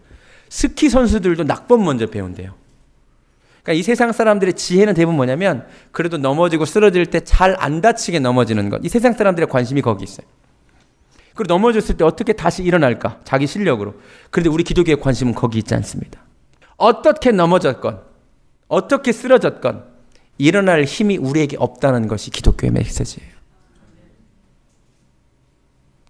[0.49, 2.55] 스키 선수들도 낙법 먼저 배운대요.
[3.63, 8.71] 그러니까 이 세상 사람들의 지혜는 대부분 뭐냐면 그래도 넘어지고 쓰러질 때 잘 안 다치게 넘어지는
[8.71, 8.81] 것.
[8.85, 10.27] 이 세상 사람들의 관심이 거기 있어요.
[11.35, 13.21] 그리고 넘어졌을 때 어떻게 다시 일어날까?
[13.25, 13.95] 자기 실력으로.
[14.31, 16.21] 그런데 우리 기독교의 관심은 거기 있지 않습니다.
[16.77, 18.03] 어떻게 넘어졌건,
[18.69, 19.92] 어떻게 쓰러졌건,
[20.43, 23.31] 일어날 힘이 우리에게 없다는 것이 기독교의 메시지예요.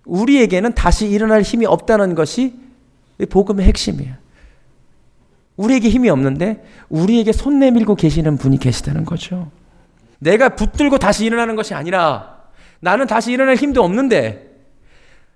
[0.07, 2.55] 우리에게는 다시 일어날 힘이 없다는 것이
[3.29, 4.15] 복음의 핵심이에요.
[5.57, 9.51] 우리에게 힘이 없는데 우리에게 손 내밀고 계시는 분이 계시다는 거죠.
[10.19, 12.39] 내가 붙들고 다시 일어나는 것이 아니라
[12.81, 14.51] 나는 다시 일어날 힘도 없는데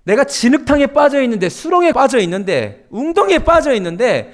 [0.05, 4.33] 내가 진흙탕에 빠져 있는데 수렁에 빠져 있는데 웅덩이에 빠져 있는데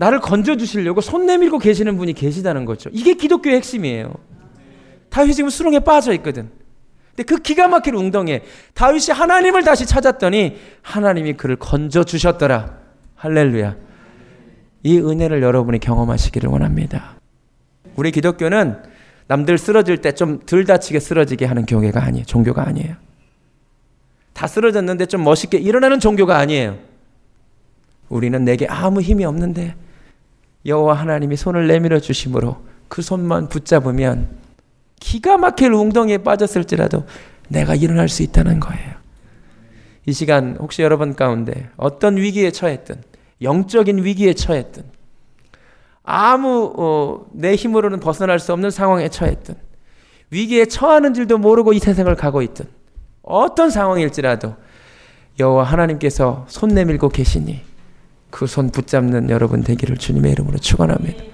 [0.00, 2.88] 나를 건져 주시려고 손 내밀고 계시는 분이 계시다는 거죠.
[2.90, 4.14] 이게 기독교의 핵심이에요.
[5.10, 6.48] 다윗이 지금 수렁에 빠져 있거든.
[7.10, 8.42] 근데 그 기가 막힐 웅덩이에
[8.72, 12.78] 다윗이 하나님을 다시 찾았더니 하나님이 그를 건져 주셨더라.
[13.14, 13.76] 할렐루야.
[14.84, 17.16] 이 은혜를 여러분이 경험하시기를 원합니다.
[17.94, 18.78] 우리 기독교는
[19.26, 22.24] 남들 쓰러질 때 좀 덜 다치게 쓰러지게 하는 교회가 아니에요.
[22.24, 22.96] 종교가 아니에요.
[24.32, 26.78] 다 쓰러졌는데 좀 멋있게 일어나는 종교가 아니에요.
[28.08, 29.74] 우리는 내게 아무 힘이 없는데
[30.66, 32.56] 여호와 하나님이 손을 내밀어 주심으로
[32.88, 34.28] 그 손만 붙잡으면
[34.98, 37.04] 기가 막힐 웅덩이에 빠졌을지라도
[37.48, 38.94] 내가 일어날 수 있다는 거예요.
[40.06, 43.02] 이 시간 혹시 여러분 가운데 어떤 위기에 처했든
[43.42, 44.84] 영적인 위기에 처했든
[46.02, 49.54] 아무 어, 내 힘으로는 벗어날 수 없는 상황에 처했든
[50.30, 52.66] 위기에 처하는 줄도 모르고 이 세상을 가고 있든
[53.22, 54.56] 어떤 상황일지라도
[55.38, 57.62] 여호와 하나님께서 손 내밀고 계시니
[58.30, 61.29] 그 손 붙잡는 여러분 되기를 주님의 이름으로 축원합니다.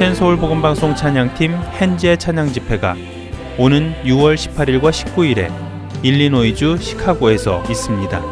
[0.00, 2.96] 하트앤서울 복음방송 찬양팀 hen지의 찬양 집회가
[3.58, 5.52] 오는 6월 18일과 19일에
[6.02, 8.22] 일리노이주 시카고에서 있습니다.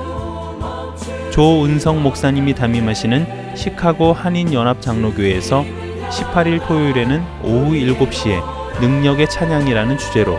[1.31, 5.67] 조은성 목사님이 담임하시는 시카고 한인연합장로교회에서
[6.09, 8.41] 18일 토요일에는 오후 7시에
[8.81, 10.39] 능력의 찬양이라는 주제로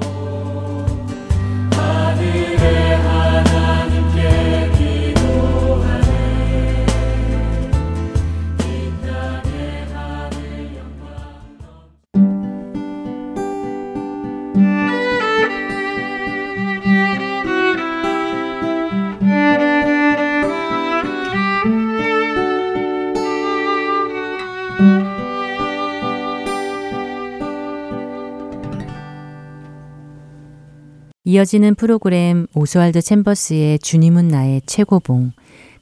[31.36, 35.32] 이어지는 프로그램 오스왈드 챔버스의 주님은 나의 최고봉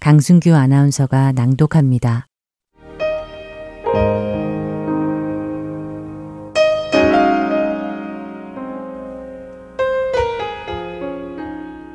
[0.01, 2.27] 강순규 아나운서가 낭독합니다.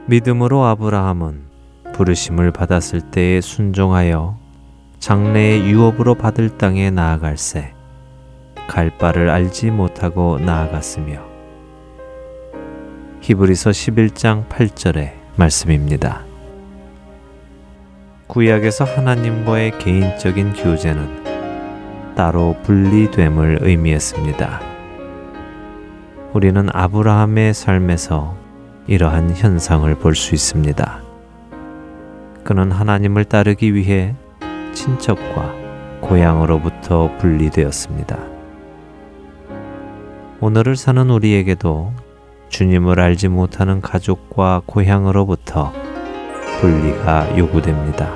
[0.08, 1.42] 믿음으로 아브라함은
[1.94, 4.40] 부르심을 받았을 때에 순종하여
[5.00, 7.74] 장래의 유업으로 받을 땅에 나아갈새
[8.70, 11.29] 갈 바를 알지 못하고 나아갔으며
[13.30, 16.26] 히브리서 11장 8절의 말씀입니다.
[18.26, 24.62] 구약에서 하나님과의 개인적인 교제는 따로 분리됨을 의미했습니다.
[26.34, 28.36] 우리는 아브라함의 삶에서
[28.88, 31.04] 이러한 현상을 볼 수 있습니다.
[32.44, 34.16] 그는 하나님을 따르기 위해
[34.74, 35.54] 친척과
[36.02, 38.18] 고향으로부터 분리되었습니다.
[40.40, 42.09] 오늘을 사는 우리에게도
[42.50, 45.72] 주님을 알지 못하는 가족과 고향으로부터
[46.60, 48.14] 분리가 요구됩니다.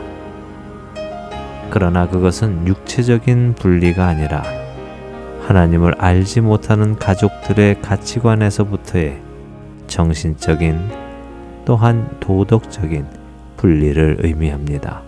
[1.69, 4.43] 그러나 그것은 육체적인 분리가 아니라
[5.47, 9.21] 하나님을 알지 못하는 가족들의 가치관에서부터의
[9.87, 10.77] 정신적인
[11.65, 13.05] 또한 도덕적인
[13.57, 15.03] 분리를 의미합니다.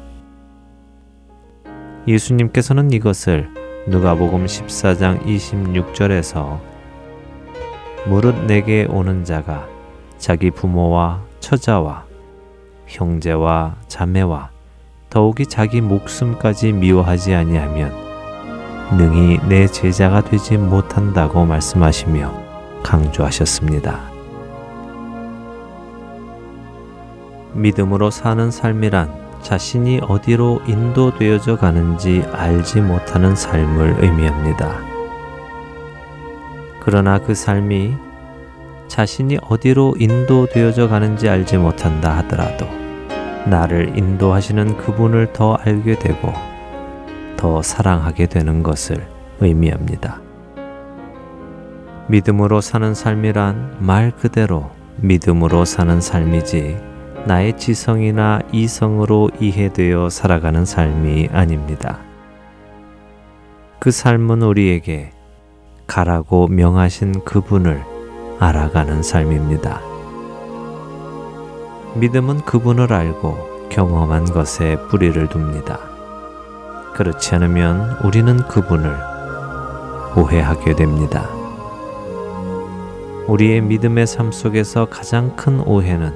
[2.07, 3.49] 예수님께서는 이것을
[3.87, 6.74] 누가복음 14장 26절에서
[8.07, 9.67] 무릇 내게 오는 자가
[10.17, 12.05] 자기 부모와 처자와
[12.87, 14.51] 형제와 자매와
[15.09, 17.91] 더욱이 자기 목숨까지 미워하지 아니하면
[18.97, 22.31] 능히 내 제자가 되지 못한다고 말씀하시며
[22.83, 24.11] 강조하셨습니다.
[27.53, 34.84] 믿음으로 사는 삶이란 자신이 어디로 인도되어져 가는지 알지 못하는 삶을 의미합니다.
[36.85, 37.95] 그러나 그 삶이
[38.87, 42.67] 자신이 어디로 인도되어져 가는지 알지 못한다 하더라도
[43.47, 46.31] 나를 인도하시는 그분을 더 알게 되고
[47.37, 49.07] 더 사랑하게 되는 것을
[49.39, 50.21] 의미합니다.
[52.07, 56.77] 믿음으로 사는 삶이란 말 그대로 믿음으로 사는 삶이지
[57.25, 61.97] 나의 지성이나 이성으로 이해되어 살아가는 삶이 아닙니다.
[63.79, 65.14] 그 삶은 우리에게
[65.87, 67.83] 가라고 명하신 그분을
[68.39, 69.81] 알아가는 삶입니다.
[71.95, 75.79] 믿음은 그분을 알고 경험한 것에 뿌리를 둡니다.
[76.93, 78.95] 그렇지 않으면 우리는 그분을
[80.17, 81.29] 오해하게 됩니다.
[83.27, 86.13] 우리의 믿음의 삶 속에서 가장 큰 오해는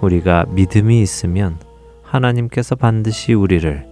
[0.00, 1.58] 우리가 믿음이 있으면
[2.02, 3.91] 하나님께서 반드시 우리를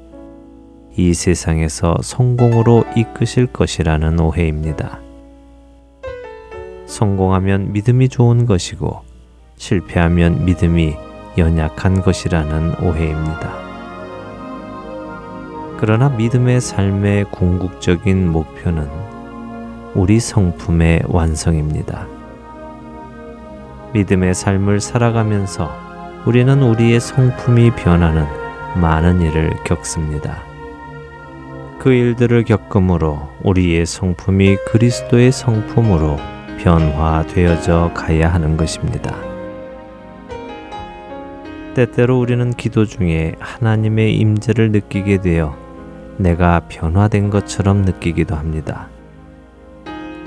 [1.01, 5.01] 이 세상에서 성공으로 이끄실 것이라는 오해입니다.
[6.85, 9.01] 성공하면 믿음이 좋은 것이고
[9.57, 10.95] 실패하면 믿음이
[11.39, 13.51] 연약한 것이라는 오해입니다.
[15.79, 18.87] 그러나 믿음의 삶의 궁극적인 목표는
[19.95, 22.07] 우리 성품의 완성입니다.
[23.95, 25.71] 믿음의 삶을 살아가면서
[26.27, 28.27] 우리는 우리의 성품이 변하는
[28.79, 30.50] 많은 일을 겪습니다.
[31.81, 36.19] 그 일들을 겪음으로 우리의 성품이 그리스도의 성품으로
[36.59, 39.17] 변화되어져 가야 하는 것입니다.
[41.75, 45.57] 때때로 우리는 기도 중에 하나님의 임재를 느끼게 되어
[46.19, 48.91] 내가 변화된 것처럼 느끼기도 합니다.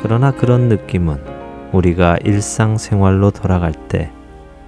[0.02, 1.24] 그러나 그런 느낌은
[1.72, 4.12] 우리가 일상생활로 돌아갈 때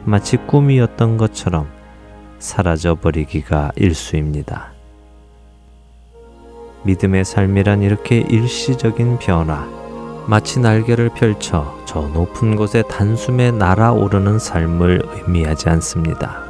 [0.03, 1.67] 마치 꿈이었던 것처럼
[2.37, 4.74] 사라져 버리기가 일수입니다.
[6.85, 9.67] 믿음의 삶이란 이렇게 일시적인 변화,
[10.27, 16.43] 마치 날개를 펼쳐 저 높은 곳에 단숨에 날아오르는 삶을 의미하지 않습니다.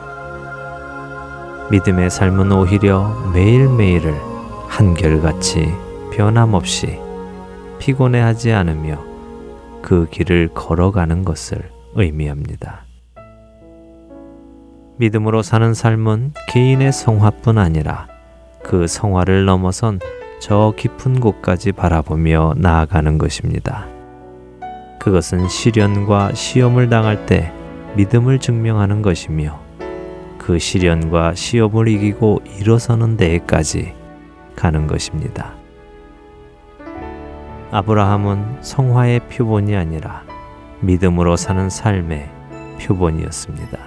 [1.71, 4.13] 믿음의 삶은 오히려 매일매일을
[4.67, 5.73] 한결같이
[6.11, 6.99] 변함없이
[7.79, 9.01] 피곤해하지 않으며
[9.81, 12.83] 그 길을 걸어가는 것을 의미합니다.
[14.97, 18.07] 믿음으로 사는 삶은 개인의 성화뿐 아니라
[18.63, 19.99] 그 성화를 넘어선
[20.39, 23.87] 저 깊은 곳까지 바라보며 나아가는 것입니다.
[24.99, 27.51] 그것은 시련과 시험을 당할 때
[27.95, 29.59] 믿음을 증명하는 것이며
[30.37, 33.93] 그 시련과 시험을 이기고 일어서는 데에까지
[34.55, 35.53] 가는 것입니다.
[37.71, 40.23] 아브라함은 성화의 표본이 아니라
[40.81, 42.29] 믿음으로 사는 삶의
[42.81, 43.77] 표본이었습니다.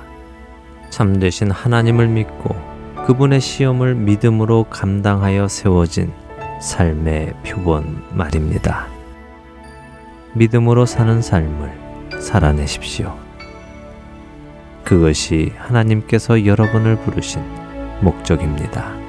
[0.91, 2.55] 참되신 하나님을 믿고
[3.07, 6.13] 그분의 시험을 믿음으로 감당하여 세워진
[6.61, 8.87] 삶의 표본 말입니다.
[10.35, 13.17] 믿음으로 사는 삶을 살아내십시오.
[14.85, 17.43] 그것이 하나님께서 여러분을 부르신
[18.01, 19.08] 목적입니다.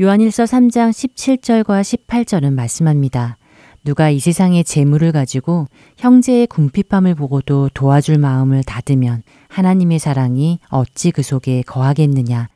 [0.00, 3.36] 요한일서 3장 17절과 18절은 말씀합니다.
[3.84, 5.68] 누가 이 세상의 재물을 가지고
[5.98, 12.48] 형제의 궁핍함을 보고도 도와줄 마음을 닫으면 하나님의 사랑이 어찌 그 속에 거하겠느냐.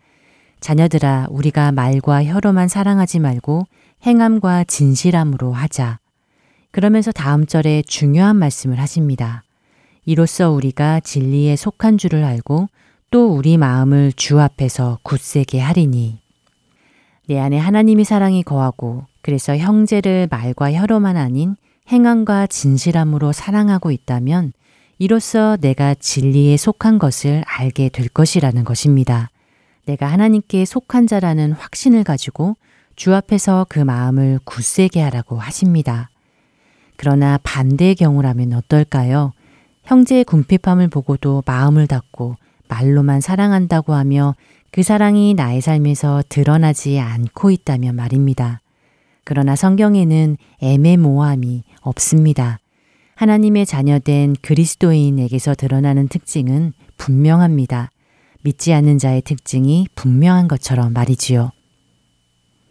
[0.58, 3.66] 자녀들아, 우리가 말과 혀로만 사랑하지 말고
[4.04, 6.00] 행함과 진실함으로 하자.
[6.72, 9.44] 그러면서 다음 절에 중요한 말씀을 하십니다.
[10.04, 12.66] 이로써 우리가 진리에 속한 줄을 알고
[13.12, 16.27] 또 우리 마음을 주 앞에서 굳세게 하리니.
[17.28, 21.56] 내 안에 하나님의 사랑이 거하고 그래서 형제를 말과 혀로만 아닌
[21.92, 24.54] 행함과 진실함으로 사랑하고 있다면
[24.98, 29.28] 이로써 내가 진리에 속한 것을 알게 될 것이라는 것입니다.
[29.84, 32.56] 내가 하나님께 속한 자라는 확신을 가지고
[32.96, 36.08] 주 앞에서 그 마음을 굳세게 하라고 하십니다.
[36.96, 39.32] 그러나 반대의 경우라면 어떨까요?
[39.84, 42.36] 형제의 궁핍함을 보고도 마음을 닫고
[42.68, 44.34] 말로만 사랑한다고 하며
[44.70, 48.60] 그 사랑이 나의 삶에서 드러나지 않고 있다면 말입니다.
[49.24, 52.58] 그러나 성경에는 애매모호함이 없습니다.
[53.14, 57.90] 하나님의 자녀된 그리스도인에게서 드러나는 특징은 분명합니다.
[58.42, 61.50] 믿지 않는 자의 특징이 분명한 것처럼 말이지요.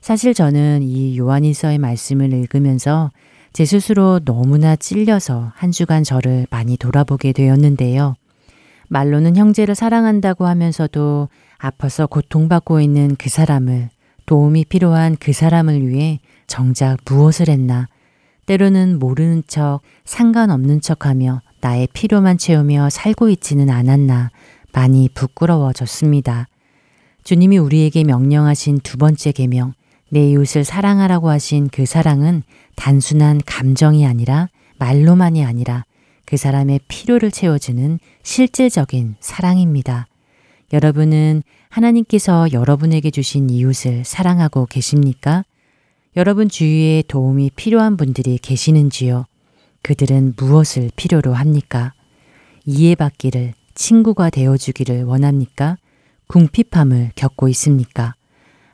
[0.02, 3.12] 사실 저는 이 요한일서의 말씀을 읽으면서
[3.52, 8.16] 제 스스로 너무나 찔려서 한 주간 저를 많이 돌아보게 되었는데요.
[8.88, 11.28] 말로는 형제를 사랑한다고 하면서도
[11.58, 13.89] 아파서 고통받고 있는 그 사람을
[14.26, 17.88] 도움이 필요한 그 사람을 위해 정작 무엇을 했나
[18.45, 24.32] 때로는 모르는 척 상관없는 척 하며 나의 필요만 채우며 살고 있지는 않았나
[24.72, 26.47] 많이 부끄러워졌습니다.
[27.24, 29.74] 주님이 우리에게 명령하신 두 번째 계명
[30.10, 32.43] 내 이웃을 사랑하라고 하신 그 사랑은
[32.76, 34.47] 단순한 감정이 아니라
[34.78, 35.84] 말로만이 아니라
[36.26, 40.08] 그 사람의 필요를 채워주는 실제적인 사랑입니다.
[40.74, 45.43] 여러분은 하나님께서 여러분에게 주신 이웃을 사랑하고 계십니까?
[46.18, 49.26] 여러분 주위에 도움이 필요한 분들이 계시는지요?
[49.82, 51.93] 그들은 무엇을 필요로 합니까?
[52.65, 55.78] 이해받기를, 친구가 되어주기를 원합니까?
[56.28, 58.15] 궁핍함을 겪고 있습니까?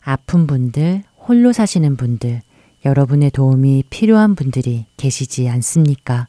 [0.01, 2.41] 아픈 분들, 홀로 사시는 분들,
[2.85, 6.27] 여러분의 도움이 필요한 분들이 계시지 않습니까?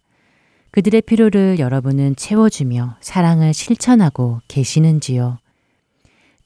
[0.73, 5.39] 그들의 필요를 여러분은 채워주며 사랑을 실천하고 계시는지요?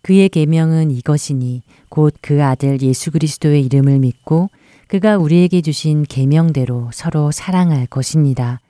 [0.03, 4.51] 그의 계명은 이것이니 곧 그 아들 예수 그리스도의 이름을 믿고
[4.87, 8.61] 그가 우리에게 주신 계명대로 서로 사랑할 것입니다.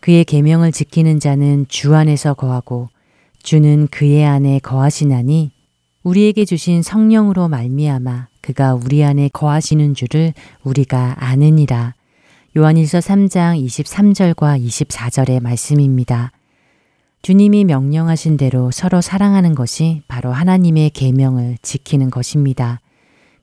[0.00, 2.90] 그의 계명을 지키는 자는 주 안에서 거하고
[3.42, 5.50] 주는 그의 안에 거하시나니
[6.02, 11.94] 우리에게 주신 성령으로 말미암아 그가 우리 안에 거하시는 줄을 우리가 아느니라.
[12.56, 16.30] 요한일서 3장 23절과 24절의 말씀입니다.
[17.24, 22.80] 주님이 명령하신 대로 서로 사랑하는 것이 바로 하나님의 계명을 지키는 것입니다.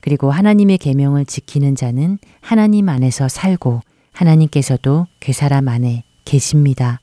[0.01, 7.01] 그리고 하나님의 계명을 지키는 자는 하나님 안에서 살고 하나님께서도 그 사람 안에 계십니다.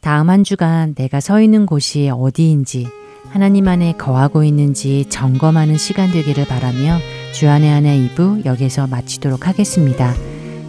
[0.00, 2.88] 다음 한 주간 내가 서 있는 곳이 어디인지
[3.28, 6.98] 하나님 안에 거하고 있는지 점검하는 시간 되기를 바라며
[7.34, 10.12] 주안의 하나 2부 여기서 마치도록 하겠습니다.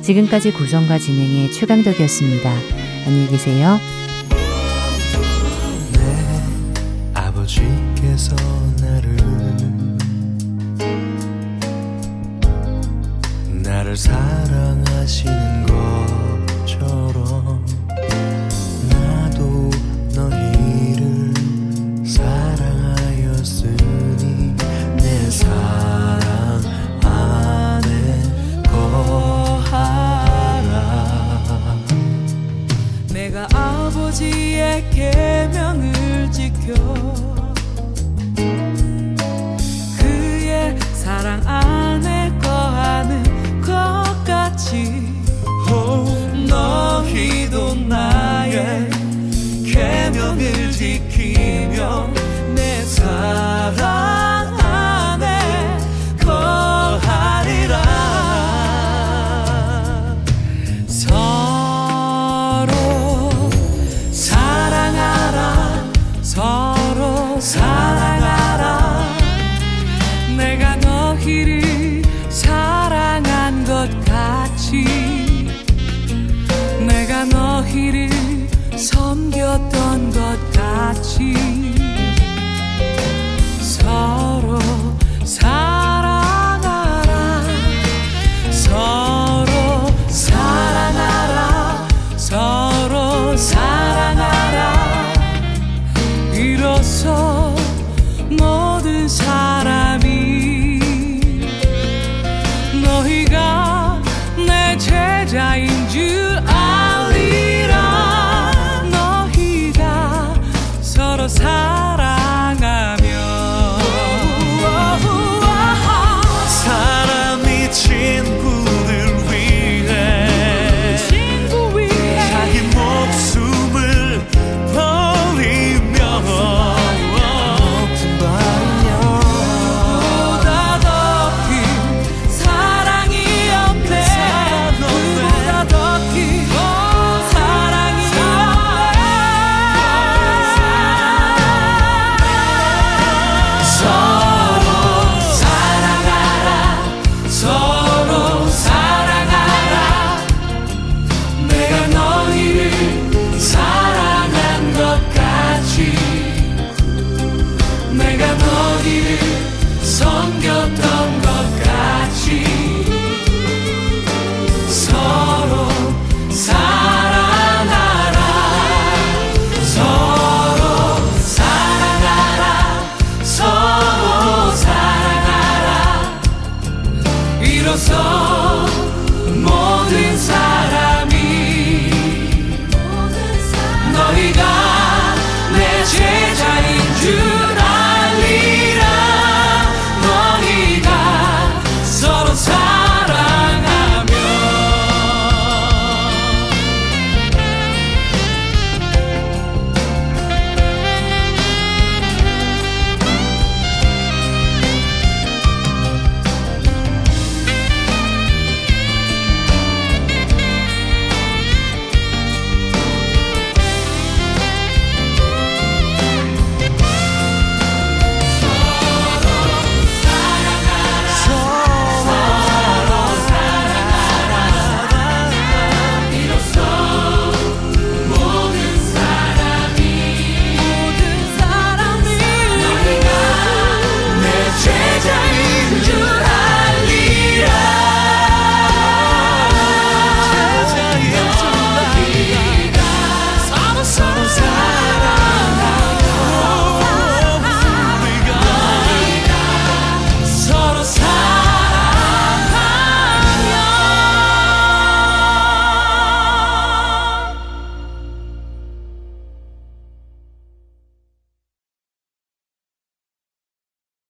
[0.03, 2.51] 지금까지 구성과 진행의 최강덕이었습니다.
[3.07, 3.79] 안녕히 계세요.
[7.45, 8.35] 아버지께서
[8.81, 9.15] 나를.
[13.63, 15.65] 나를 사랑하시는
[16.65, 17.63] 것처럼
[18.89, 19.69] 나도
[20.15, 21.33] 너희를
[22.03, 23.75] 사랑하였으니
[24.97, 26.63] 내 사랑
[27.03, 28.23] 안에
[28.63, 29.85] 거하라.
[33.13, 36.73] 내가 아버지의 계명을 지켜
[41.25, 41.84] 그의